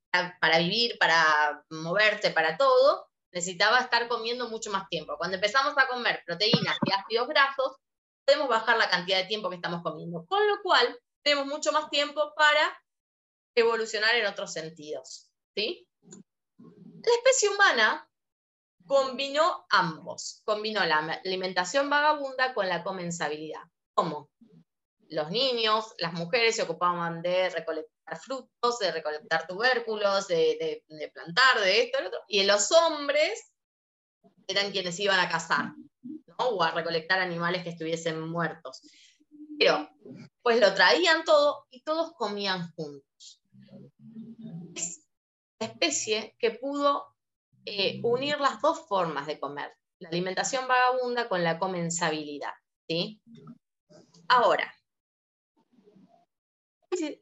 para 0.41 0.59
vivir, 0.59 0.99
para 0.99 1.65
moverse, 1.71 2.31
para 2.31 2.57
todo, 2.57 3.09
necesitaba 3.33 3.81
estar 3.81 4.09
comiendo 4.09 4.49
mucho 4.49 4.71
más 4.71 4.89
tiempo. 4.89 5.17
Cuando 5.17 5.37
empezamos 5.37 5.75
a 5.77 5.89
comer 5.89 6.23
proteínas 6.27 6.77
y 6.85 6.93
ácidos 6.93 7.29
grasos, 7.29 7.77
podemos 8.25 8.49
bajar 8.49 8.77
la 8.77 8.91
cantidad 8.91 9.19
de 9.19 9.27
tiempo 9.27 9.49
que 9.49 9.57
estamos 9.57 9.83
comiendo, 9.83 10.27
con 10.27 10.47
lo 10.47 10.61
cual 10.63 10.99
tenemos 11.23 11.47
mucho 11.47 11.73
más 11.73 11.91
tiempo 11.91 12.35
para 12.37 12.79
evolucionar 13.55 14.15
en 14.15 14.27
otros 14.27 14.53
sentidos. 14.53 15.31
¿sí? 15.57 15.89
La 16.59 17.15
especie 17.17 17.49
humana 17.49 18.09
combinó 18.87 19.67
ambos, 19.71 20.43
combinó 20.45 20.85
la 20.85 21.21
alimentación 21.25 21.89
vagabunda 21.89 22.55
con 22.55 22.69
la 22.69 22.83
comensabilidad. 22.83 23.63
¿Cómo? 23.95 24.31
Los 25.09 25.31
niños, 25.31 25.95
las 25.99 26.13
mujeres 26.15 26.57
se 26.57 26.63
ocupaban 26.63 27.21
de 27.21 27.51
recolectar 27.51 28.19
frutos, 28.19 28.79
de 28.79 28.93
recolectar 28.93 29.47
tubérculos, 29.47 30.27
de, 30.29 30.83
plantar, 31.13 31.61
de 31.61 31.83
esto, 31.83 31.99
de 32.01 32.07
otro. 32.07 32.21
Y 32.29 32.45
los 32.45 32.73
hombres 32.73 33.53
eran 34.47 34.71
quienes 34.71 34.99
iban 34.99 35.21
a 35.21 35.29
cazar, 35.29 35.73
O 36.39 36.63
a 36.63 36.71
recolectar 36.71 37.21
animales 37.21 37.63
que 37.63 37.71
estuviesen 37.71 38.21
muertos. 38.21 38.81
Pero, 39.59 39.89
pues 40.43 40.59
lo 40.61 40.73
traían 40.75 41.25
todo 41.25 41.67
y 41.71 41.83
todos 41.83 42.13
comían 42.15 42.73
juntos. 42.73 43.43
Es 44.75 45.07
la 45.61 45.67
especie 45.67 46.35
que 46.39 46.53
pudo 46.53 47.12
eh, 47.65 48.01
unir 48.03 48.39
las 48.41 48.61
dos 48.61 48.87
formas 48.89 49.27
de 49.27 49.39
comer, 49.39 49.73
la 49.99 50.09
alimentación 50.09 50.67
vagabunda 50.67 51.29
con 51.29 51.45
la 51.45 51.59
comensabilidad. 51.59 52.53
¿sí? 52.89 53.21
Ahora, 54.29 54.75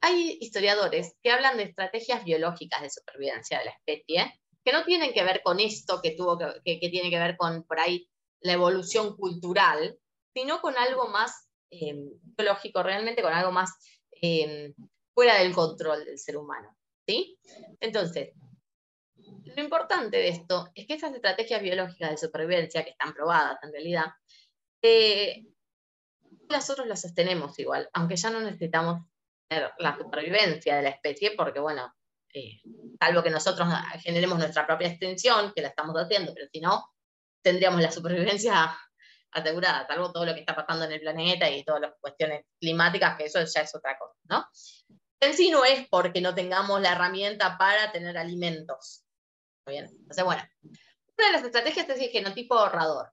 hay 0.01 0.39
historiadores 0.41 1.15
que 1.23 1.31
hablan 1.31 1.57
de 1.57 1.65
estrategias 1.65 2.25
biológicas 2.25 2.83
de 2.83 2.91
supervivencia 2.91 3.59
de 3.59 3.65
la 3.67 3.71
especie, 3.71 4.41
que 4.65 4.73
no 4.73 4.85
tienen 4.85 5.13
que 5.13 5.23
ver 5.23 5.43
con 5.43 5.61
esto 5.61 6.01
que, 6.03 6.13
tuvo 6.13 6.39
que, 6.39 6.79
tiene 6.79 7.11
que 7.11 7.19
ver 7.19 7.37
con 7.37 7.65
por 7.65 7.81
ahí 7.81 8.09
la 8.41 8.53
evolución 8.53 9.17
cultural, 9.17 9.99
sino 10.35 10.61
con 10.61 10.77
algo 10.77 11.09
más 11.09 11.49
eh, 11.71 11.95
biológico, 12.37 12.83
realmente 12.83 13.23
con 13.23 13.33
algo 13.33 13.53
más 13.53 13.71
eh, 14.23 14.75
fuera 15.15 15.37
del 15.39 15.55
control 15.55 16.05
del 16.05 16.19
ser 16.19 16.37
humano. 16.37 16.77
¿sí? 17.07 17.39
Entonces, 17.81 18.33
lo 19.45 19.63
importante 19.63 20.17
de 20.17 20.29
esto 20.29 20.71
es 20.75 20.87
que 20.87 20.95
esas 20.95 21.15
estrategias 21.15 21.63
biológicas 21.63 22.11
de 22.11 22.17
supervivencia, 22.17 22.85
que 22.85 22.91
están 22.91 23.13
probadas 23.13 23.59
en 23.63 23.73
realidad, 23.73 24.07
eh, 24.83 25.45
nosotros 26.49 26.87
las 26.87 27.01
sostenemos 27.01 27.59
igual, 27.59 27.89
aunque 27.93 28.17
ya 28.17 28.31
no 28.31 28.41
necesitamos 28.41 29.03
la 29.79 29.97
supervivencia 29.99 30.77
de 30.77 30.83
la 30.83 30.91
especie, 30.91 31.33
porque 31.37 31.59
bueno, 31.59 31.93
eh, 32.33 32.61
salvo 33.01 33.23
que 33.23 33.31
nosotros 33.31 33.69
generemos 34.01 34.39
nuestra 34.39 34.67
propia 34.67 34.89
extensión, 34.89 35.53
que 35.55 35.63
la 35.63 35.69
estamos 35.69 35.97
haciendo, 35.97 36.33
pero 36.33 36.47
si 36.53 36.61
no, 36.61 36.89
tendríamos 37.43 37.81
la 37.81 37.91
supervivencia 37.91 38.77
asegurada, 39.33 39.87
salvo 39.87 40.13
todo 40.13 40.27
lo 40.27 40.35
que 40.35 40.41
está 40.41 40.55
pasando 40.55 40.85
en 40.85 40.93
el 40.93 41.01
planeta 41.01 41.51
y 41.51 41.65
todas 41.65 41.81
las 41.81 41.93
cuestiones 42.01 42.45
climáticas, 42.61 43.17
que 43.17 43.25
eso 43.25 43.41
ya 43.45 43.63
es 43.63 43.75
otra 43.75 43.99
cosa, 43.99 44.15
¿no? 44.25 44.47
En 45.21 45.35
sí 45.35 45.51
no 45.51 45.65
es 45.65 45.87
porque 45.89 46.21
no 46.21 46.35
tengamos 46.35 46.81
la 46.81 46.93
herramienta 46.93 47.59
para 47.59 47.93
tener 47.93 48.17
alimentos. 48.17 49.05
Entonces, 49.67 50.25
bueno, 50.25 50.43
una 50.63 51.27
de 51.27 51.33
las 51.33 51.45
estrategias 51.45 51.89
es 51.89 52.01
el 52.01 52.11
genotipo 52.11 52.59
ahorrador. 52.59 53.13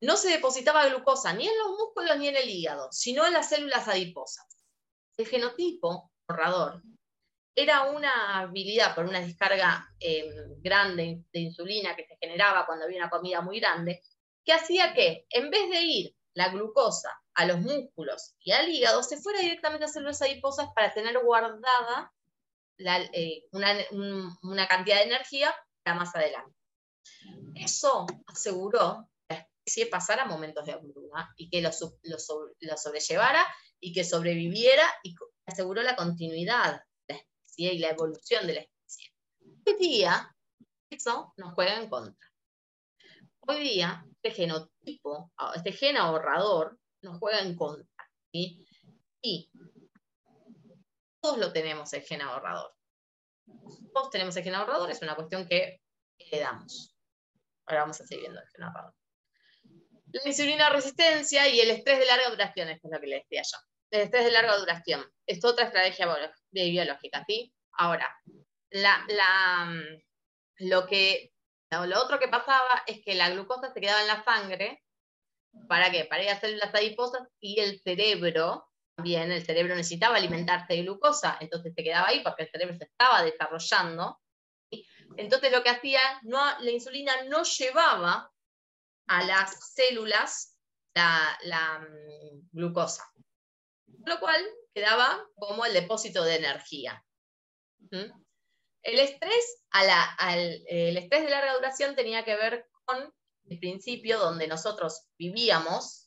No 0.00 0.16
se 0.16 0.30
depositaba 0.30 0.86
glucosa 0.86 1.32
ni 1.32 1.46
en 1.46 1.58
los 1.58 1.78
músculos 1.78 2.18
ni 2.18 2.28
en 2.28 2.36
el 2.36 2.48
hígado, 2.48 2.88
sino 2.92 3.26
en 3.26 3.32
las 3.32 3.48
células 3.48 3.88
adiposas. 3.88 4.46
El 5.16 5.26
genotipo 5.26 6.10
ahorrador 6.26 6.82
era 7.54 7.90
una 7.90 8.40
habilidad 8.40 8.94
por 8.94 9.04
una 9.04 9.20
descarga 9.20 9.88
em, 10.00 10.60
grande 10.60 11.22
de 11.32 11.40
insulina 11.40 11.94
que 11.94 12.04
se 12.04 12.16
generaba 12.20 12.66
cuando 12.66 12.84
había 12.84 12.98
una 12.98 13.10
comida 13.10 13.40
muy 13.40 13.60
grande, 13.60 14.02
que 14.44 14.52
hacía 14.52 14.92
que 14.92 15.26
en 15.30 15.50
vez 15.50 15.70
de 15.70 15.80
ir 15.80 16.16
la 16.34 16.48
glucosa 16.48 17.10
a 17.34 17.46
los 17.46 17.60
músculos 17.60 18.34
y 18.40 18.50
al 18.52 18.68
hígado, 18.68 19.02
se 19.02 19.18
fuera 19.18 19.40
directamente 19.40 19.84
a 19.84 19.88
células 19.88 20.20
adiposas 20.20 20.68
para 20.74 20.92
tener 20.92 21.18
guardada 21.20 22.12
eh, 22.78 23.44
una, 23.52 23.76
una 24.42 24.68
cantidad 24.68 24.96
de 24.96 25.04
energía 25.04 25.54
para 25.82 25.98
más 25.98 26.14
adelante. 26.14 26.54
Eso 27.54 28.06
aseguró 28.26 29.08
especie 29.64 29.86
pasara 29.86 30.26
momentos 30.26 30.64
de 30.66 30.72
hambruna 30.72 31.32
y 31.36 31.48
que 31.48 31.62
lo, 31.62 31.70
sobrellevara 31.72 33.44
y 33.80 33.92
que 33.92 34.04
sobreviviera 34.04 34.84
y 35.02 35.14
aseguró 35.46 35.82
la 35.82 35.96
continuidad 35.96 36.82
de 37.08 37.14
la 37.14 37.20
especie. 37.20 37.72
y 37.72 37.78
la 37.78 37.90
evolución 37.90 38.46
de 38.46 38.54
la 38.54 38.60
especie. 38.60 39.12
Hoy 39.66 39.74
día, 39.78 40.36
eso 40.90 41.32
nos 41.36 41.54
juega 41.54 41.80
en 41.80 41.88
contra. 41.88 42.30
Hoy 43.40 43.60
día, 43.60 44.04
este 44.12 44.30
genotipo, 44.30 45.32
este 45.54 45.72
gen 45.72 45.96
ahorrador, 45.96 46.78
nos 47.02 47.18
juega 47.18 47.40
en 47.40 47.56
contra. 47.56 47.86
¿sí? 48.32 48.66
Y 49.22 49.50
todos 51.24 51.38
lo 51.38 51.54
tenemos 51.54 51.90
el 51.94 52.02
gen 52.02 52.20
ahorrador. 52.20 52.70
Todos 53.94 54.10
tenemos 54.10 54.36
el 54.36 54.44
gen 54.44 54.54
ahorrador, 54.56 54.90
es 54.90 55.00
una 55.00 55.16
cuestión 55.16 55.48
que 55.48 55.80
le 56.18 56.38
damos. 56.38 56.94
Ahora 57.64 57.80
vamos 57.80 57.98
a 57.98 58.06
seguir 58.06 58.24
viendo 58.24 58.42
el 58.42 58.48
gen 58.48 58.62
ahorrador. 58.62 58.94
La 60.12 60.20
insulina 60.26 60.68
resistencia 60.68 61.48
y 61.48 61.60
el 61.60 61.70
estrés 61.70 61.98
de 61.98 62.04
larga 62.04 62.28
duración, 62.28 62.68
es 62.68 62.78
lo 62.82 63.00
que 63.00 63.06
le 63.06 63.16
decía 63.20 63.40
yo. 63.40 63.56
El 63.90 64.02
estrés 64.02 64.26
de 64.26 64.32
larga 64.32 64.58
duración 64.58 65.02
es 65.24 65.42
otra 65.42 65.64
estrategia 65.64 66.14
biológica, 66.50 67.24
¿sí? 67.26 67.54
Ahora, 67.72 68.14
mm, 68.26 69.78
lo, 70.58 70.86
que, 70.86 71.32
lo 71.70 72.02
otro 72.02 72.18
que 72.18 72.28
pasaba 72.28 72.82
es 72.86 73.02
que 73.02 73.14
la 73.14 73.30
glucosa 73.30 73.72
se 73.72 73.80
quedaba 73.80 74.02
en 74.02 74.08
la 74.08 74.22
sangre, 74.24 74.82
¿para 75.68 75.90
qué? 75.90 76.04
Para 76.04 76.22
ir 76.22 76.28
a 76.28 76.38
células 76.38 76.74
adiposas 76.74 77.26
y 77.40 77.60
el 77.60 77.80
cerebro 77.80 78.68
Bien, 78.96 79.32
el 79.32 79.44
cerebro 79.44 79.74
necesitaba 79.74 80.16
alimentarse 80.16 80.74
de 80.74 80.82
glucosa, 80.82 81.36
entonces 81.40 81.72
se 81.74 81.82
quedaba 81.82 82.08
ahí 82.08 82.20
porque 82.22 82.44
el 82.44 82.50
cerebro 82.50 82.76
se 82.76 82.84
estaba 82.84 83.22
desarrollando. 83.22 84.20
Entonces 85.16 85.52
lo 85.52 85.62
que 85.62 85.70
hacía, 85.70 86.00
no, 86.22 86.40
la 86.60 86.70
insulina 86.70 87.12
no 87.24 87.42
llevaba 87.42 88.32
a 89.06 89.24
las 89.24 89.74
células 89.74 90.56
la, 90.94 91.80
mm, 91.80 92.48
glucosa, 92.52 93.04
lo 93.86 94.18
cual 94.20 94.42
quedaba 94.72 95.24
como 95.34 95.64
el 95.66 95.72
depósito 95.72 96.22
de 96.24 96.36
energía. 96.36 97.04
El 97.90 98.98
estrés, 98.98 99.64
el 100.68 100.96
estrés 100.96 101.24
de 101.24 101.30
larga 101.30 101.54
duración 101.54 101.94
tenía 101.94 102.24
que 102.24 102.36
ver 102.36 102.68
con 102.84 103.12
el 103.46 103.58
principio 103.58 104.18
donde 104.18 104.46
nosotros 104.46 105.06
vivíamos 105.18 106.03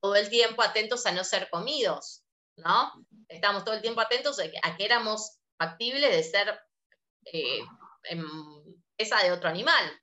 todo 0.00 0.16
el 0.16 0.28
tiempo 0.28 0.62
atentos 0.62 1.06
a 1.06 1.12
no 1.12 1.24
ser 1.24 1.48
comidos, 1.50 2.24
¿no? 2.56 2.92
Estamos 3.28 3.64
todo 3.64 3.74
el 3.74 3.82
tiempo 3.82 4.00
atentos 4.00 4.38
a 4.40 4.76
que 4.76 4.84
éramos 4.84 5.38
factibles 5.58 6.10
de 6.10 6.22
ser 6.22 6.60
eh, 7.26 7.60
esa 8.96 9.22
de 9.22 9.32
otro 9.32 9.48
animal. 9.48 10.00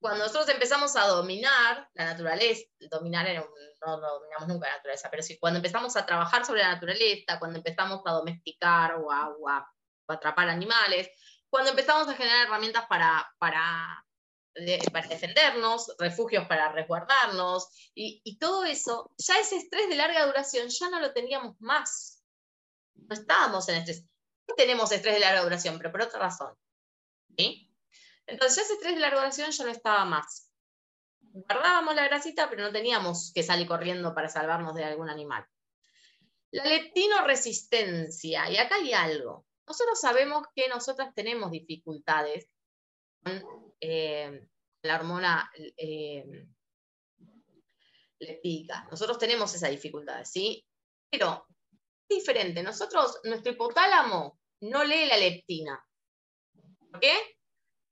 Cuando 0.00 0.24
nosotros 0.24 0.48
empezamos 0.50 0.94
a 0.96 1.06
dominar 1.06 1.88
la 1.94 2.04
naturaleza, 2.04 2.62
dominar 2.90 3.26
no, 3.86 3.98
dominamos 3.98 4.48
nunca 4.48 4.68
la 4.68 4.76
naturaleza, 4.76 5.08
pero 5.10 5.22
sí, 5.22 5.38
cuando 5.38 5.58
empezamos 5.58 5.96
a 5.96 6.04
trabajar 6.04 6.44
sobre 6.44 6.60
la 6.60 6.74
naturaleza, 6.74 7.38
cuando 7.38 7.58
empezamos 7.58 8.02
a 8.04 8.12
domesticar 8.12 8.96
o 8.96 9.10
a, 9.10 9.28
o 9.30 9.48
a 9.48 9.66
atrapar 10.08 10.50
animales, 10.50 11.08
cuando 11.48 11.70
empezamos 11.70 12.06
a 12.08 12.14
generar 12.14 12.46
herramientas 12.46 12.84
para, 12.86 13.26
para 13.38 14.04
para 14.92 15.08
defendernos, 15.08 15.94
refugios 15.98 16.46
para 16.46 16.70
resguardarnos, 16.72 17.68
y, 17.94 18.38
todo 18.38 18.64
eso, 18.64 19.12
ya 19.18 19.38
ese 19.38 19.56
estrés 19.56 19.88
de 19.88 19.96
larga 19.96 20.26
duración 20.26 20.68
ya 20.68 20.90
no 20.90 21.00
lo 21.00 21.12
teníamos 21.12 21.60
más. 21.60 22.22
No 22.94 23.14
estábamos 23.14 23.68
en 23.68 23.76
estrés. 23.76 24.04
Tenemos 24.56 24.92
estrés 24.92 25.14
de 25.14 25.20
larga 25.20 25.42
duración, 25.42 25.76
pero 25.78 25.90
por 25.90 26.02
otra 26.02 26.20
razón. 26.20 26.54
Entonces 28.26 28.56
ya 28.56 28.62
ese 28.62 28.74
estrés 28.74 28.94
de 28.94 29.00
larga 29.00 29.18
duración 29.18 29.50
ya 29.50 29.64
no 29.64 29.70
estaba 29.70 30.04
más. 30.04 30.50
Guardábamos 31.20 31.96
la 31.96 32.04
grasita, 32.04 32.48
pero 32.48 32.62
no 32.62 32.72
teníamos 32.72 33.32
que 33.34 33.42
salir 33.42 33.66
corriendo 33.66 34.14
para 34.14 34.28
salvarnos 34.28 34.74
de 34.74 34.84
algún 34.84 35.10
animal. 35.10 35.44
La 36.52 36.64
leptinoresistencia, 36.64 38.48
y 38.48 38.56
acá 38.56 38.76
hay 38.76 38.92
algo. 38.92 39.44
Nosotros 39.66 40.00
sabemos 40.00 40.46
que 40.54 40.68
nosotras 40.68 41.12
tenemos 41.14 41.50
dificultades 41.50 42.48
eh, 43.86 44.48
la 44.82 44.96
hormona 44.96 45.50
eh, 45.76 46.24
leptica. 48.18 48.86
Nosotros 48.90 49.18
tenemos 49.18 49.54
esa 49.54 49.68
dificultad, 49.68 50.24
¿sí? 50.24 50.64
Pero 51.10 51.46
es 52.08 52.18
diferente. 52.18 52.62
Nosotros, 52.62 53.20
nuestro 53.24 53.52
hipotálamo 53.52 54.38
no 54.62 54.84
lee 54.84 55.06
la 55.06 55.18
leptina. 55.18 55.84
¿Por 56.90 57.00
qué? 57.00 57.12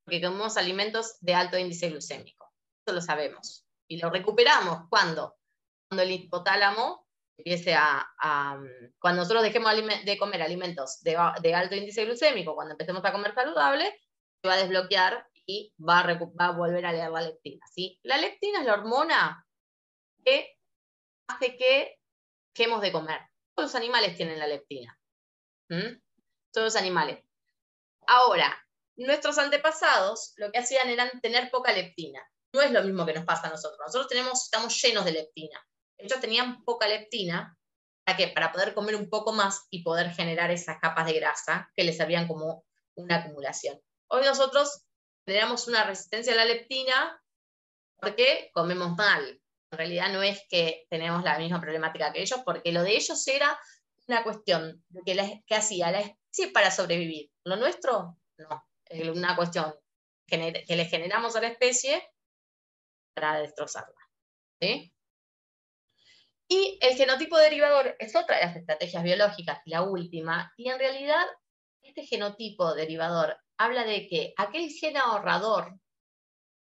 Porque 0.04 0.22
comemos 0.22 0.56
alimentos 0.56 1.18
de 1.20 1.34
alto 1.34 1.58
índice 1.58 1.90
glucémico. 1.90 2.50
Eso 2.86 2.94
lo 2.94 3.02
sabemos. 3.02 3.66
Y 3.86 3.98
lo 3.98 4.08
recuperamos 4.08 4.88
cuando, 4.88 5.36
cuando 5.88 6.04
el 6.04 6.10
hipotálamo 6.10 7.06
empiece 7.36 7.74
a, 7.74 8.06
cuando 8.98 9.22
nosotros 9.22 9.42
dejemos 9.42 9.74
de 10.04 10.18
comer 10.18 10.40
alimentos 10.40 11.00
de, 11.02 11.18
de, 11.42 11.54
alto 11.54 11.74
índice 11.74 12.04
glucémico, 12.06 12.54
cuando 12.54 12.72
empecemos 12.72 13.04
a 13.04 13.12
comer 13.12 13.34
saludable, 13.34 14.00
se 14.40 14.48
va 14.48 14.54
a 14.54 14.58
desbloquear 14.58 15.26
y 15.46 15.74
va 15.78 16.00
a, 16.00 16.52
volver 16.52 16.86
a 16.86 16.92
leer 16.92 17.10
la 17.10 17.22
leptina. 17.22 17.66
¿sí? 17.72 17.98
La 18.02 18.18
leptina 18.18 18.60
es 18.60 18.66
la 18.66 18.74
hormona 18.74 19.46
que 20.24 20.56
hace 21.28 21.56
que 21.56 21.98
dejemos 22.54 22.80
de 22.82 22.92
comer. 22.92 23.20
Todos 23.54 23.70
los 23.70 23.74
animales 23.74 24.16
tienen 24.16 24.38
la 24.38 24.46
leptina. 24.46 24.98
Todos 26.52 26.66
los 26.66 26.76
animales. 26.76 27.24
Ahora, 28.06 28.54
nuestros 28.96 29.38
antepasados 29.38 30.34
lo 30.36 30.50
que 30.52 30.58
hacían 30.58 30.88
era 30.88 31.10
tener 31.22 31.50
poca 31.50 31.72
leptina. 31.72 32.22
No 32.54 32.60
es 32.60 32.70
lo 32.70 32.82
mismo 32.82 33.06
que 33.06 33.14
nos 33.14 33.24
pasa 33.24 33.46
a 33.46 33.50
nosotros. 33.50 33.80
Nosotros 33.86 34.08
tenemos, 34.08 34.44
estamos 34.44 34.80
llenos 34.82 35.04
de 35.04 35.12
leptina. 35.12 35.66
Ellos 35.98 36.20
tenían 36.20 36.62
poca 36.64 36.86
leptina. 36.86 37.56
¿Para? 38.04 38.34
Para 38.34 38.52
poder 38.52 38.74
comer 38.74 38.96
un 38.96 39.08
poco 39.08 39.32
más 39.32 39.66
y 39.70 39.82
poder 39.82 40.10
generar 40.10 40.50
esas 40.50 40.78
capas 40.80 41.06
de 41.06 41.14
grasa 41.14 41.70
que 41.74 41.84
les 41.84 41.96
servían 41.96 42.26
como 42.26 42.64
una 42.96 43.16
acumulación. 43.16 43.80
Hoy 44.10 44.24
nosotros 44.24 44.84
generamos 45.26 45.68
una 45.68 45.84
resistencia 45.84 46.32
a 46.32 46.36
la 46.36 46.44
leptina 46.44 47.22
porque 47.96 48.50
comemos 48.52 48.96
mal. 48.96 49.40
En 49.70 49.78
realidad 49.78 50.12
no 50.12 50.22
es 50.22 50.42
que 50.50 50.86
tenemos 50.90 51.22
la 51.22 51.38
misma 51.38 51.60
problemática 51.60 52.12
que 52.12 52.22
ellos, 52.22 52.40
porque 52.44 52.72
lo 52.72 52.82
de 52.82 52.96
ellos 52.96 53.26
era 53.26 53.58
una 54.08 54.22
cuestión 54.24 54.84
de 54.88 55.00
que, 55.02 55.14
la, 55.14 55.28
que 55.46 55.54
hacía 55.54 55.90
la 55.90 56.00
especie 56.00 56.52
para 56.52 56.70
sobrevivir. 56.70 57.30
Lo 57.44 57.56
nuestro, 57.56 58.18
no. 58.36 58.68
Es 58.84 59.08
una 59.08 59.34
cuestión 59.36 59.74
que, 60.26 60.64
le 60.66 60.84
generamos 60.86 61.36
a 61.36 61.40
la 61.40 61.48
especie 61.48 62.06
para 63.14 63.40
destrozarla. 63.40 63.94
Y 66.48 66.78
el 66.82 66.96
genotipo 66.96 67.38
derivador 67.38 67.96
es 67.98 68.14
otra 68.14 68.36
de 68.36 68.46
las 68.46 68.56
estrategias 68.56 69.02
biológicas, 69.02 69.60
la 69.64 69.82
última, 69.82 70.52
y 70.56 70.68
en 70.68 70.78
realidad 70.78 71.24
este 71.82 72.04
genotipo 72.04 72.74
derivador 72.74 73.41
habla 73.58 73.84
de 73.84 74.06
que 74.08 74.34
aquel 74.36 74.70
gen 74.70 74.96
ahorrador, 74.96 75.78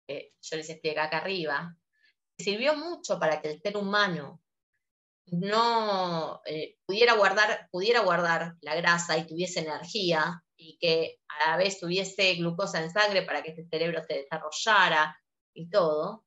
que 0.07 0.33
yo 0.41 0.57
les 0.57 0.69
expliqué 0.69 0.99
acá 0.99 1.17
arriba, 1.17 1.75
sirvió 2.37 2.75
mucho 2.75 3.19
para 3.19 3.41
que 3.41 3.51
el 3.51 3.61
ser 3.61 3.77
humano 3.77 4.41
no 5.27 6.41
eh, 6.45 6.77
pudiera, 6.85 7.15
guardar, 7.15 7.67
pudiera 7.71 8.01
guardar 8.01 8.55
la 8.61 8.75
grasa 8.75 9.17
y 9.17 9.25
tuviese 9.25 9.61
energía 9.61 10.43
y 10.55 10.77
que 10.77 11.19
a 11.27 11.49
la 11.49 11.57
vez 11.57 11.79
tuviese 11.79 12.35
glucosa 12.35 12.81
en 12.81 12.91
sangre 12.91 13.23
para 13.23 13.41
que 13.41 13.51
ese 13.51 13.67
cerebro 13.67 14.01
se 14.07 14.15
desarrollara 14.15 15.17
y 15.53 15.69
todo, 15.69 16.25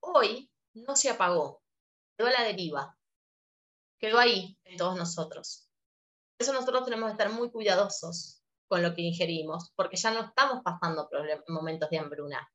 hoy 0.00 0.50
no 0.74 0.96
se 0.96 1.10
apagó, 1.10 1.62
quedó 2.16 2.28
a 2.28 2.32
la 2.32 2.44
deriva, 2.44 2.96
quedó 3.98 4.18
ahí 4.18 4.58
en 4.64 4.76
todos 4.76 4.96
nosotros. 4.96 5.68
Por 6.36 6.44
eso 6.44 6.52
nosotros 6.52 6.84
tenemos 6.84 7.08
que 7.08 7.12
estar 7.12 7.30
muy 7.30 7.50
cuidadosos 7.50 8.33
con 8.68 8.82
lo 8.82 8.94
que 8.94 9.02
ingerimos, 9.02 9.72
porque 9.76 9.96
ya 9.96 10.10
no 10.10 10.20
estamos 10.20 10.62
pasando 10.62 11.08
momentos 11.48 11.90
de 11.90 11.98
hambruna. 11.98 12.48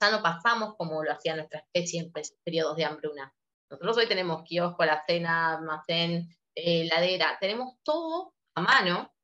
Ya 0.00 0.10
no 0.10 0.22
pasamos 0.22 0.74
como 0.76 1.02
lo 1.02 1.12
hacía 1.12 1.36
nuestra 1.36 1.60
especie 1.60 2.00
en 2.00 2.12
periodos 2.44 2.76
de 2.76 2.84
hambruna. 2.84 3.32
Nosotros 3.70 3.96
hoy 3.98 4.08
tenemos 4.08 4.42
kiosco, 4.42 4.84
la 4.84 5.02
cena, 5.06 5.56
almacén, 5.56 6.28
eh, 6.54 6.82
heladera, 6.82 7.38
tenemos 7.40 7.76
todo 7.82 8.34
a 8.54 8.60
mano 8.60 9.14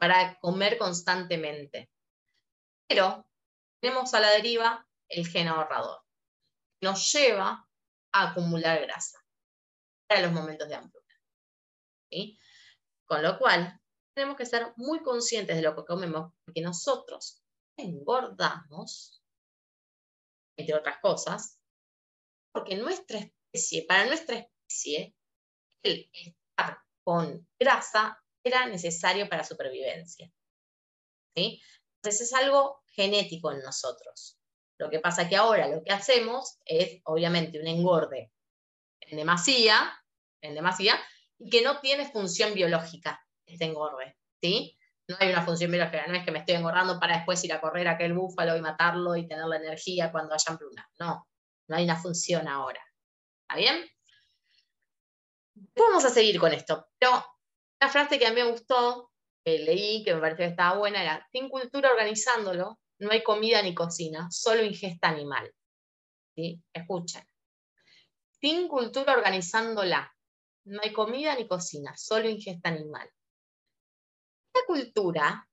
para 0.00 0.38
comer 0.40 0.78
constantemente. 0.78 1.90
Pero 2.88 3.26
tenemos 3.80 4.14
a 4.14 4.20
la 4.20 4.30
deriva 4.30 4.86
el 5.08 5.26
gen 5.26 5.48
ahorrador. 5.48 6.00
Nos 6.80 7.12
lleva 7.12 7.68
a 8.12 8.30
acumular 8.30 8.80
grasa 8.80 9.18
para 10.08 10.22
los 10.22 10.32
momentos 10.32 10.68
de 10.68 10.74
hambruna. 10.74 11.06
Con 13.06 13.22
lo 13.22 13.38
cual, 13.38 13.80
tenemos 14.16 14.38
que 14.38 14.46
ser 14.46 14.72
muy 14.76 15.02
conscientes 15.02 15.56
de 15.56 15.62
lo 15.62 15.76
que 15.76 15.84
comemos, 15.84 16.32
porque 16.44 16.62
nosotros 16.62 17.42
engordamos, 17.76 19.22
entre 20.56 20.74
otras 20.74 20.98
cosas, 21.02 21.60
porque 22.50 22.76
nuestra 22.76 23.18
especie, 23.18 23.84
para 23.86 24.06
nuestra 24.06 24.38
especie, 24.38 25.14
el 25.84 26.10
estar 26.14 26.78
con 27.04 27.46
grasa 27.60 28.18
era 28.42 28.66
necesario 28.66 29.28
para 29.28 29.44
supervivencia. 29.44 30.32
Entonces 31.34 32.22
es 32.22 32.32
algo 32.32 32.82
genético 32.86 33.52
en 33.52 33.60
nosotros. 33.60 34.38
Lo 34.78 34.88
que 34.88 35.00
pasa 35.00 35.28
que 35.28 35.36
ahora 35.36 35.68
lo 35.68 35.82
que 35.84 35.92
hacemos 35.92 36.58
es, 36.64 37.02
obviamente, 37.04 37.60
un 37.60 37.66
engorde 37.66 38.32
en 39.00 39.18
demasía, 39.18 39.92
en 40.40 40.54
demasía, 40.54 40.98
y 41.38 41.50
que 41.50 41.60
no 41.60 41.80
tiene 41.80 42.10
función 42.10 42.54
biológica 42.54 43.25
engorde, 43.46 44.16
¿sí? 44.40 44.76
no 45.08 45.16
hay 45.20 45.30
una 45.30 45.44
función 45.44 45.70
biológica, 45.70 46.06
no 46.06 46.14
es 46.14 46.24
que 46.24 46.32
me 46.32 46.40
estoy 46.40 46.56
engordando 46.56 46.98
para 46.98 47.16
después 47.16 47.42
ir 47.44 47.52
a 47.52 47.60
correr 47.60 47.86
a 47.88 47.92
aquel 47.92 48.12
búfalo 48.12 48.56
y 48.56 48.60
matarlo 48.60 49.14
y 49.16 49.28
tener 49.28 49.46
la 49.46 49.56
energía 49.56 50.10
cuando 50.10 50.34
haya 50.34 50.44
hambruna. 50.48 50.88
No, 50.98 51.28
no 51.68 51.76
hay 51.76 51.84
una 51.84 51.96
función 51.96 52.48
ahora. 52.48 52.82
¿Está 53.42 53.56
bien? 53.56 53.84
Vamos 55.76 56.04
a 56.04 56.10
seguir 56.10 56.38
con 56.40 56.52
esto, 56.52 56.88
pero 56.98 57.24
una 57.80 57.90
frase 57.90 58.18
que 58.18 58.26
a 58.26 58.30
mí 58.30 58.36
me 58.36 58.50
gustó, 58.50 59.12
que 59.44 59.60
leí, 59.60 60.02
que 60.02 60.14
me 60.14 60.20
pareció 60.20 60.44
que 60.44 60.50
estaba 60.50 60.76
buena, 60.76 61.02
era, 61.02 61.26
sin 61.30 61.48
cultura 61.48 61.90
organizándolo, 61.90 62.80
no 62.98 63.10
hay 63.10 63.22
comida 63.22 63.62
ni 63.62 63.74
cocina, 63.74 64.28
solo 64.30 64.64
ingesta 64.64 65.08
animal. 65.08 65.52
¿Sí? 66.34 66.60
Escuchen. 66.72 67.24
Sin 68.40 68.68
cultura 68.68 69.14
organizándola, 69.14 70.12
no 70.64 70.80
hay 70.82 70.92
comida 70.92 71.34
ni 71.36 71.46
cocina, 71.46 71.96
solo 71.96 72.28
ingesta 72.28 72.70
animal. 72.70 73.08
Cultura, 74.66 75.48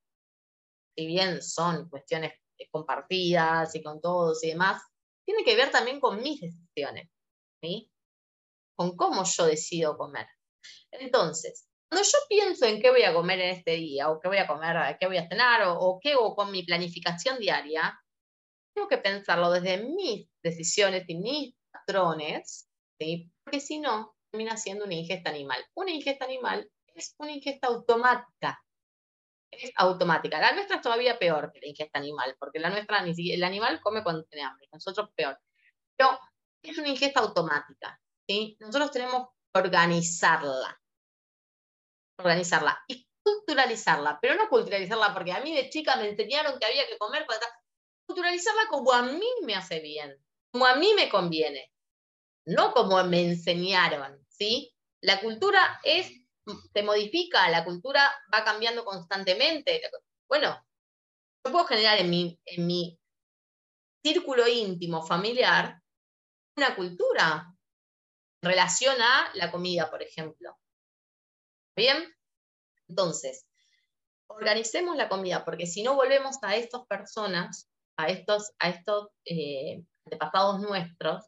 si 0.95 1.05
bien 1.05 1.41
son 1.41 1.89
cuestiones 1.89 2.33
compartidas 2.71 3.75
y 3.75 3.83
con 3.83 3.99
todos 3.99 4.43
y 4.43 4.49
demás, 4.49 4.81
tiene 5.25 5.43
que 5.43 5.55
ver 5.55 5.71
también 5.71 5.99
con 5.99 6.21
mis 6.21 6.41
decisiones, 6.41 7.09
¿sí? 7.61 7.91
con 8.75 8.95
cómo 8.95 9.23
yo 9.23 9.45
decido 9.45 9.97
comer. 9.97 10.27
Entonces, 10.91 11.67
cuando 11.89 12.07
yo 12.07 12.17
pienso 12.27 12.65
en 12.65 12.81
qué 12.81 12.89
voy 12.89 13.03
a 13.03 13.13
comer 13.13 13.39
en 13.39 13.49
este 13.51 13.71
día, 13.75 14.09
o 14.09 14.19
qué 14.19 14.27
voy 14.27 14.37
a 14.37 14.47
comer, 14.47 14.97
qué 14.99 15.07
voy 15.07 15.17
a 15.17 15.27
cenar, 15.27 15.61
o, 15.67 15.99
qué 16.01 16.13
hago 16.13 16.35
con 16.35 16.51
mi 16.51 16.63
planificación 16.63 17.39
diaria, 17.39 17.99
tengo 18.73 18.87
que 18.87 18.97
pensarlo 18.97 19.51
desde 19.51 19.83
mis 19.83 20.27
decisiones 20.41 21.05
y 21.07 21.15
mis 21.15 21.55
patrones, 21.71 22.67
¿sí? 22.99 23.31
porque 23.43 23.59
si 23.59 23.79
no, 23.79 24.15
termina 24.31 24.57
siendo 24.57 24.85
una 24.85 24.95
ingesta 24.95 25.29
animal. 25.29 25.63
Una 25.75 25.91
ingesta 25.91 26.25
animal 26.25 26.69
es 26.95 27.13
una 27.19 27.31
ingesta 27.31 27.67
automática. 27.67 28.59
Es 29.61 29.71
automática. 29.75 30.39
La 30.39 30.53
nuestra 30.53 30.77
es 30.77 30.81
todavía 30.81 31.17
peor 31.19 31.51
que 31.51 31.59
la 31.59 31.67
ingesta 31.67 31.99
animal, 31.99 32.35
porque 32.39 32.59
la 32.59 32.69
nuestra, 32.69 33.03
el 33.05 33.43
animal 33.43 33.79
come 33.81 34.03
cuando 34.03 34.23
tiene 34.25 34.45
hambre, 34.45 34.67
nosotros 34.71 35.09
peor. 35.15 35.39
Pero 35.95 36.19
es 36.61 36.77
una 36.77 36.89
ingesta 36.89 37.19
automática. 37.19 37.99
¿sí? 38.27 38.57
Nosotros 38.59 38.91
tenemos 38.91 39.27
que 39.53 39.59
organizarla. 39.59 40.81
Organizarla 42.17 42.83
y 42.87 43.07
culturalizarla, 43.23 44.19
pero 44.21 44.35
no 44.35 44.49
culturalizarla 44.49 45.13
porque 45.13 45.31
a 45.31 45.41
mí 45.41 45.55
de 45.55 45.69
chica 45.69 45.95
me 45.95 46.09
enseñaron 46.09 46.59
que 46.59 46.65
había 46.65 46.87
que 46.87 46.97
comer. 46.97 47.25
Culturalizarla 48.05 48.63
como 48.69 48.91
a 48.91 49.03
mí 49.03 49.27
me 49.43 49.55
hace 49.55 49.79
bien, 49.79 50.15
como 50.51 50.65
a 50.65 50.75
mí 50.75 50.93
me 50.95 51.09
conviene, 51.09 51.71
no 52.45 52.73
como 52.73 53.01
me 53.05 53.21
enseñaron, 53.21 54.23
¿sí? 54.27 54.75
La 55.01 55.21
cultura 55.21 55.79
es, 55.83 56.11
se 56.45 56.83
modifica, 56.83 57.49
la 57.49 57.63
cultura 57.63 58.11
va 58.33 58.43
cambiando 58.43 58.83
constantemente. 58.83 59.81
Bueno, 60.27 60.65
yo 61.45 61.51
puedo 61.51 61.65
generar 61.65 61.99
en 61.99 62.09
mi, 62.09 62.39
en 62.45 62.67
mi 62.67 62.99
círculo 64.03 64.47
íntimo 64.47 65.05
familiar 65.05 65.81
una 66.55 66.75
cultura, 66.75 67.53
relación 68.41 68.95
a 69.01 69.31
la 69.35 69.51
comida, 69.51 69.89
por 69.89 70.03
ejemplo. 70.03 70.57
¿Bien? 71.75 72.13
Entonces, 72.87 73.47
organicemos 74.27 74.95
la 74.95 75.09
comida, 75.09 75.43
porque 75.43 75.65
si 75.65 75.81
no 75.81 75.95
volvemos 75.95 76.37
a 76.43 76.55
estas 76.55 76.85
personas, 76.85 77.69
a 77.97 78.09
estos, 78.09 78.51
a 78.59 78.69
estos 78.69 79.07
eh, 79.25 79.83
antepasados 80.05 80.59
nuestros, 80.59 81.23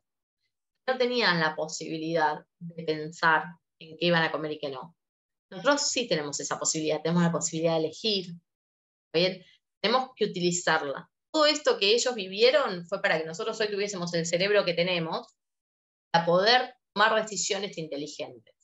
no 0.88 0.97
tenían 0.97 1.39
la 1.39 1.56
posibilidad 1.56 2.45
de 2.60 2.84
pensar 2.84 3.45
en 3.80 3.97
qué 3.97 4.06
iban 4.06 4.23
a 4.23 4.32
comer 4.32 4.51
y 4.51 4.60
qué 4.60 4.69
no. 4.69 4.95
Nosotros 5.51 5.89
sí 5.89 6.08
tenemos 6.08 6.39
esa 6.39 6.58
posibilidad, 6.58 7.01
tenemos 7.01 7.23
la 7.23 7.31
posibilidad 7.31 7.73
de 7.73 7.79
elegir. 7.79 8.36
¿bien? 9.13 9.43
Tenemos 9.81 10.10
que 10.15 10.25
utilizarla. 10.25 11.10
Todo 11.31 11.45
esto 11.45 11.77
que 11.77 11.93
ellos 11.93 12.15
vivieron 12.15 12.86
fue 12.88 13.01
para 13.01 13.19
que 13.19 13.25
nosotros 13.25 13.60
hoy 13.60 13.69
tuviésemos 13.69 14.13
el 14.13 14.25
cerebro 14.25 14.65
que 14.65 14.73
tenemos, 14.73 15.27
para 16.12 16.25
poder 16.25 16.75
tomar 16.93 17.21
decisiones 17.21 17.77
inteligentes. 17.77 18.55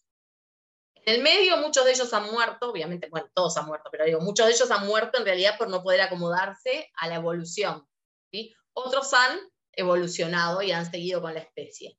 En 0.96 1.16
el 1.16 1.22
medio 1.22 1.58
muchos 1.58 1.84
de 1.84 1.92
ellos 1.92 2.14
han 2.14 2.32
muerto, 2.32 2.70
obviamente, 2.70 3.10
bueno, 3.10 3.28
todos 3.34 3.58
han 3.58 3.66
muerto, 3.66 3.90
pero 3.92 4.06
digo, 4.06 4.22
muchos 4.22 4.46
de 4.46 4.54
ellos 4.54 4.70
han 4.72 4.86
muerto 4.86 5.18
en 5.18 5.26
realidad 5.26 5.58
por 5.58 5.68
no 5.70 5.82
poder 5.82 6.02
acomodarse 6.02 6.92
a 6.96 7.08
la 7.08 7.16
evolución. 7.16 7.88
¿sí? 8.32 8.54
Otros 8.74 9.14
han 9.14 9.40
evolucionado 9.74 10.62
y 10.62 10.72
han 10.72 10.90
seguido 10.90 11.22
con 11.22 11.34
la 11.34 11.40
especie. 11.42 11.98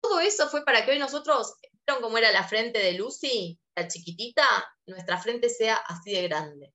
Todo 0.00 0.20
eso 0.20 0.48
fue 0.48 0.64
para 0.64 0.84
que 0.84 0.92
hoy 0.92 0.98
nosotros, 0.98 1.54
¿vieron 1.86 2.02
cómo 2.02 2.18
era 2.18 2.32
la 2.32 2.44
frente 2.44 2.78
de 2.78 2.92
Lucy, 2.92 3.58
la 3.76 3.88
chiquitita? 3.88 4.44
Nuestra 4.86 5.18
frente 5.18 5.48
sea 5.48 5.76
así 5.76 6.12
de 6.12 6.22
grande. 6.28 6.74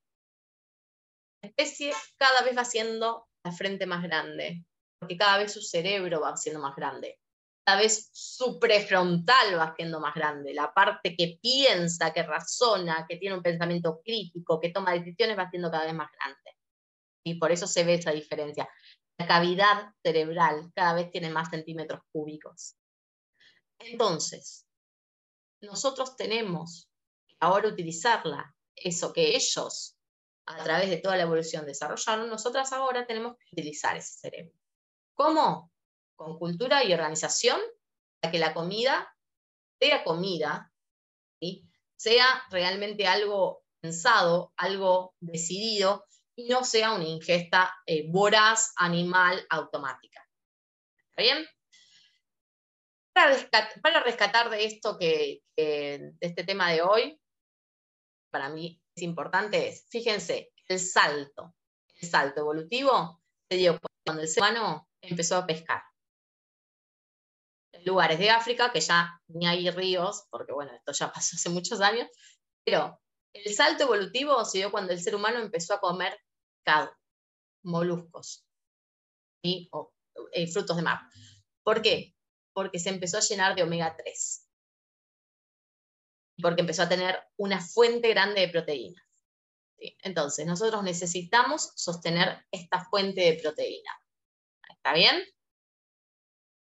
La 1.42 1.50
especie 1.50 1.94
cada 2.18 2.42
vez 2.44 2.58
va 2.58 2.66
siendo 2.66 3.28
la 3.44 3.52
frente 3.52 3.86
más 3.86 4.04
grande, 4.04 4.66
porque 5.00 5.18
cada 5.18 5.38
vez 5.38 5.54
su 5.54 5.62
cerebro 5.62 6.22
va 6.22 6.36
siendo 6.36 6.60
más 6.60 6.76
grande 6.76 7.20
cada 7.68 7.82
vez 7.82 8.10
su 8.14 8.60
prefrontal 8.62 9.60
va 9.60 9.76
siendo 9.76 10.00
más 10.00 10.16
grande, 10.16 10.54
la 10.54 10.74
parte 10.74 11.18
que 11.18 11.38
piensa, 11.42 12.14
que 12.14 12.24
razona, 12.24 13.06
que 13.10 13.18
tiene 13.18 13.36
un 13.36 13.44
pensamiento 13.44 14.00
crítico, 14.06 14.58
que 14.62 14.70
toma 14.70 14.94
decisiones 14.94 15.38
va 15.38 15.50
siendo 15.50 15.70
cada 15.70 15.84
vez 15.84 15.94
más 15.94 16.10
grande. 16.14 16.56
Y 17.26 17.34
por 17.34 17.52
eso 17.52 17.68
se 17.68 17.84
ve 17.84 17.96
esa 17.96 18.12
diferencia. 18.12 18.70
La 19.20 19.28
cavidad 19.28 19.92
cerebral 20.02 20.72
cada 20.74 20.94
vez 20.94 21.12
tiene 21.12 21.30
más 21.30 21.50
centímetros 21.50 22.00
cúbicos. 22.10 22.78
Entonces, 23.80 24.66
nosotros 25.62 26.16
tenemos 26.16 26.90
que 27.28 27.36
ahora 27.40 27.70
utilizarla, 27.70 28.56
eso 28.76 29.14
que 29.14 29.36
ellos, 29.36 29.98
a 30.46 30.64
través 30.64 30.90
de 30.90 30.98
toda 30.98 31.18
la 31.18 31.24
evolución, 31.24 31.66
desarrollaron, 31.66 32.30
nosotras 32.30 32.72
ahora 32.74 33.06
tenemos 33.06 33.36
que 33.38 33.46
utilizar 33.52 33.98
ese 33.98 34.20
cerebro. 34.20 34.54
¿Cómo? 35.14 35.72
con 36.18 36.38
cultura 36.38 36.84
y 36.84 36.94
organización 36.94 37.62
para 38.20 38.32
que 38.32 38.40
la 38.40 38.54
comida 38.54 39.16
sea 39.80 40.04
comida, 40.04 40.74
sea 41.96 42.26
realmente 42.50 43.08
algo 43.08 43.64
pensado, 43.80 44.52
algo 44.58 45.14
decidido 45.20 46.06
y 46.36 46.50
no 46.50 46.64
sea 46.64 46.94
una 46.94 47.06
ingesta 47.06 47.74
eh, 47.86 48.10
voraz, 48.10 48.74
animal, 48.76 49.46
automática. 49.50 50.28
¿Está 51.10 51.22
bien? 51.22 51.48
Para 53.82 54.04
rescatar, 54.04 54.50
de 54.52 54.66
esto 54.66 54.98
que, 55.00 55.42
este 55.56 56.44
tema 56.44 56.72
de 56.72 56.84
hoy, 56.84 57.20
para 58.32 58.50
mí 58.50 58.80
es 58.96 59.02
importante, 59.02 59.70
es, 59.70 59.88
fíjense, 59.90 60.54
el 60.68 60.80
salto, 60.80 61.56
el 62.00 62.08
salto 62.08 62.42
evolutivo 62.42 63.22
se 63.50 63.58
dio 63.58 63.80
cuando 64.06 64.22
el 64.22 64.28
ser 64.28 64.44
humano 64.44 64.88
empezó 65.02 65.38
a 65.38 65.48
pescar 65.48 65.82
lugares 67.88 68.20
de 68.20 68.30
África, 68.30 68.72
que 68.72 68.82
ya 68.82 69.20
ni 69.28 69.48
hay 69.48 69.70
ríos, 69.72 70.28
porque 70.30 70.54
bueno, 70.54 70.74
esto 70.74 70.92
ya 70.92 71.12
pasó 71.12 71.36
hace 71.36 71.50
muchos 71.50 71.82
años, 71.82 72.08
pero 72.64 73.00
el 73.34 73.54
salto 73.54 73.84
evolutivo 73.84 74.44
se 74.46 74.60
dio 74.60 74.72
cuando 74.72 74.94
el 74.94 75.02
ser 75.02 75.16
humano 75.16 75.40
empezó 75.40 75.74
a 75.74 75.80
comer 75.80 76.20
pescado, 76.64 76.96
moluscos 77.64 78.46
y 79.42 79.70
eh, 80.34 80.48
frutos 80.52 80.76
de 80.76 80.84
mar. 80.84 81.00
¿Por 81.64 81.82
qué? 81.82 82.17
Porque 82.58 82.80
se 82.80 82.90
empezó 82.90 83.18
a 83.18 83.22
llenar 83.22 83.56
de 83.56 83.62
omega 83.62 83.96
3. 83.96 84.50
Porque 86.42 86.62
empezó 86.62 86.84
a 86.84 86.90
tener 86.90 87.20
una 87.38 87.62
fuente 87.62 88.10
grande 88.10 88.42
de 88.42 88.50
proteínas. 88.50 89.06
Entonces, 90.02 90.48
nosotros 90.48 90.82
necesitamos 90.82 91.72
sostener 91.76 92.48
esta 92.50 92.84
fuente 92.86 93.22
de 93.22 93.40
proteína. 93.40 93.92
¿Está 94.70 94.94
bien? 94.94 95.24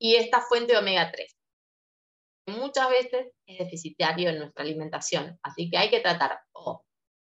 y 0.02 0.15
esta 0.15 0.41
fuente 0.41 0.74
de 0.74 0.80
omega 0.80 1.12
3. 1.12 1.38
Muchas 2.48 2.89
veces 2.89 3.34
es 3.46 3.60
deficitario 3.60 4.32
en 4.32 4.39
nuestra 4.39 4.63
alimentación, 4.63 5.39
así 5.44 5.70
que 5.70 5.78
hay 5.78 5.91
que 5.91 6.00
tratar 6.00 6.41
o 6.54 6.84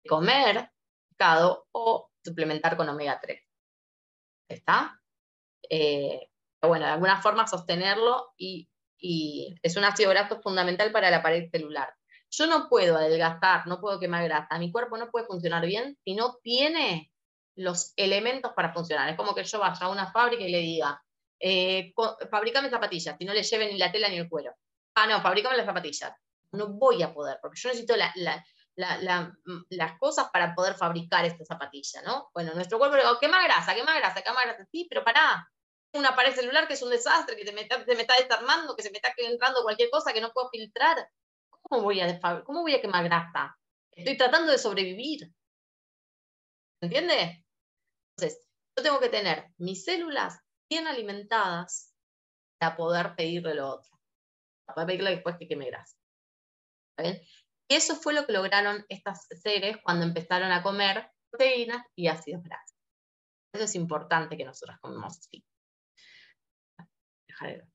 de 0.04 0.10
comer 0.10 0.72
pescado 1.10 1.68
o 1.74 2.10
suplementar 2.24 2.78
con 2.78 2.88
omega 2.88 3.20
3. 3.22 3.42
¿Está? 4.50 5.02
Eh, 5.70 6.31
bueno, 6.68 6.86
de 6.86 6.92
alguna 6.92 7.22
forma 7.22 7.48
sostenerlo 7.48 8.34
y, 8.38 8.68
es 9.64 9.78
un 9.78 9.84
ácido 9.84 10.12
graso 10.12 10.42
fundamental 10.42 10.92
para 10.92 11.10
la 11.10 11.24
pared 11.24 11.50
celular. 11.50 11.92
Yo 12.30 12.46
no 12.46 12.70
puedo 12.70 12.98
adelgazar, 12.98 13.66
no 13.66 13.82
puedo 13.82 14.00
quemar 14.00 14.24
grasa, 14.26 14.60
mi 14.60 14.72
cuerpo 14.72 14.96
no 14.96 15.10
puede 15.10 15.26
funcionar 15.26 15.66
bien 15.66 15.98
si 16.04 16.14
no 16.14 16.38
tiene 16.44 17.12
los 17.56 17.94
elementos 17.96 18.52
para 18.56 18.74
funcionar. 18.74 19.10
Es 19.10 19.18
como 19.18 19.34
que 19.34 19.44
yo 19.44 19.60
vaya 19.60 19.88
a 19.88 19.90
una 19.90 20.12
fábrica 20.12 20.44
y 20.44 20.52
le 20.52 20.60
diga, 20.60 21.02
eh, 21.40 21.94
fabricame 22.30 22.70
zapatillas, 22.70 23.16
si 23.18 23.26
no 23.26 23.34
le 23.34 23.42
lleven 23.42 23.70
ni 23.70 23.80
la 23.80 23.92
tela 23.92 24.08
ni 24.08 24.18
el 24.18 24.30
cuero. 24.30 24.54
Ah, 24.96 25.08
no, 25.08 25.20
fabricame 25.22 25.58
las 25.58 25.66
zapatillas. 25.66 26.14
No 26.52 26.68
voy 26.68 27.02
a 27.02 27.14
poder, 27.14 27.40
porque 27.42 27.60
yo 27.60 27.70
necesito 27.70 27.96
mm, 27.96 29.62
las 29.70 29.98
cosas 29.98 30.30
para 30.32 30.54
poder 30.54 30.76
fabricar 30.76 31.26
esta 31.26 31.44
zapatilla, 31.46 32.02
¿no? 32.04 32.30
Bueno, 32.34 32.54
nuestro 32.54 32.78
cuerpo 32.78 32.98
le 32.98 33.04
digo, 33.04 33.18
¿qué 33.20 33.28
más 33.28 33.44
grasa? 33.44 33.74
¿Qué 33.74 33.84
más 33.84 33.98
grasa? 33.98 34.22
¿Qué 34.22 34.32
más 34.32 34.46
grasa? 34.46 34.68
Sí, 34.72 34.86
pero 34.90 35.04
pará. 35.04 35.50
Una 35.94 36.16
pared 36.16 36.34
celular 36.34 36.68
que 36.68 36.76
es 36.76 36.82
un 36.82 36.90
desastre, 36.90 37.36
que 37.36 37.46
se 37.46 37.52
me, 37.52 37.62
está, 37.62 38.16
desarmando, 38.18 38.76
que 38.76 38.84
se 38.84 38.92
me 38.92 38.98
está 38.98 39.14
entrando 39.18 39.64
cualquier 39.64 39.90
cosa 39.90 40.14
que 40.14 40.22
no 40.22 40.32
puedo 40.32 40.50
filtrar. 40.50 41.10
¿Cómo 41.50 41.84
voy 41.84 42.00
a, 42.00 42.20
cómo 42.44 42.62
voy 42.62 42.76
a 42.76 42.82
quemar 42.82 43.04
grasa? 43.04 43.58
Estoy 43.92 44.18
tratando 44.18 44.52
de 44.52 44.58
sobrevivir. 44.58 45.20
¿Se 46.80 46.86
entiende? 46.86 47.46
Entonces, 48.16 48.48
yo 48.78 48.84
tengo 48.84 49.00
que 49.00 49.10
tener 49.10 49.48
mis 49.58 49.84
células 49.84 50.40
bien 50.70 50.88
alimentadas 50.88 51.94
para 52.58 52.78
poder 52.78 53.16
pedirle 53.16 53.56
lo 53.56 53.70
otro. 53.70 53.92
Para 54.66 54.88
pedirle 54.88 55.12
después 55.12 55.36
que 55.38 55.48
queme 55.48 55.66
grasa. 55.66 55.98
¿Está 56.92 57.12
bien? 57.12 57.22
Y 57.70 57.76
eso 57.76 57.96
fue 57.96 58.14
lo 58.14 58.26
que 58.26 58.34
lograron 58.34 58.86
estas 58.90 59.28
seres 59.42 59.78
cuando 59.84 60.06
empezaron 60.06 60.52
a 60.52 60.64
comer 60.64 61.10
proteínas 61.30 61.86
y 61.96 62.08
ácidos 62.08 62.44
grasos. 62.44 62.78
Eso 63.54 63.66
es 63.66 63.76
importante 63.76 64.38
que 64.38 64.46
nosotros 64.46 64.78
comemos 64.82 65.18
así. 65.18 65.44
Dejar 67.42 67.52
de 67.52 67.58
ver. 67.58 67.68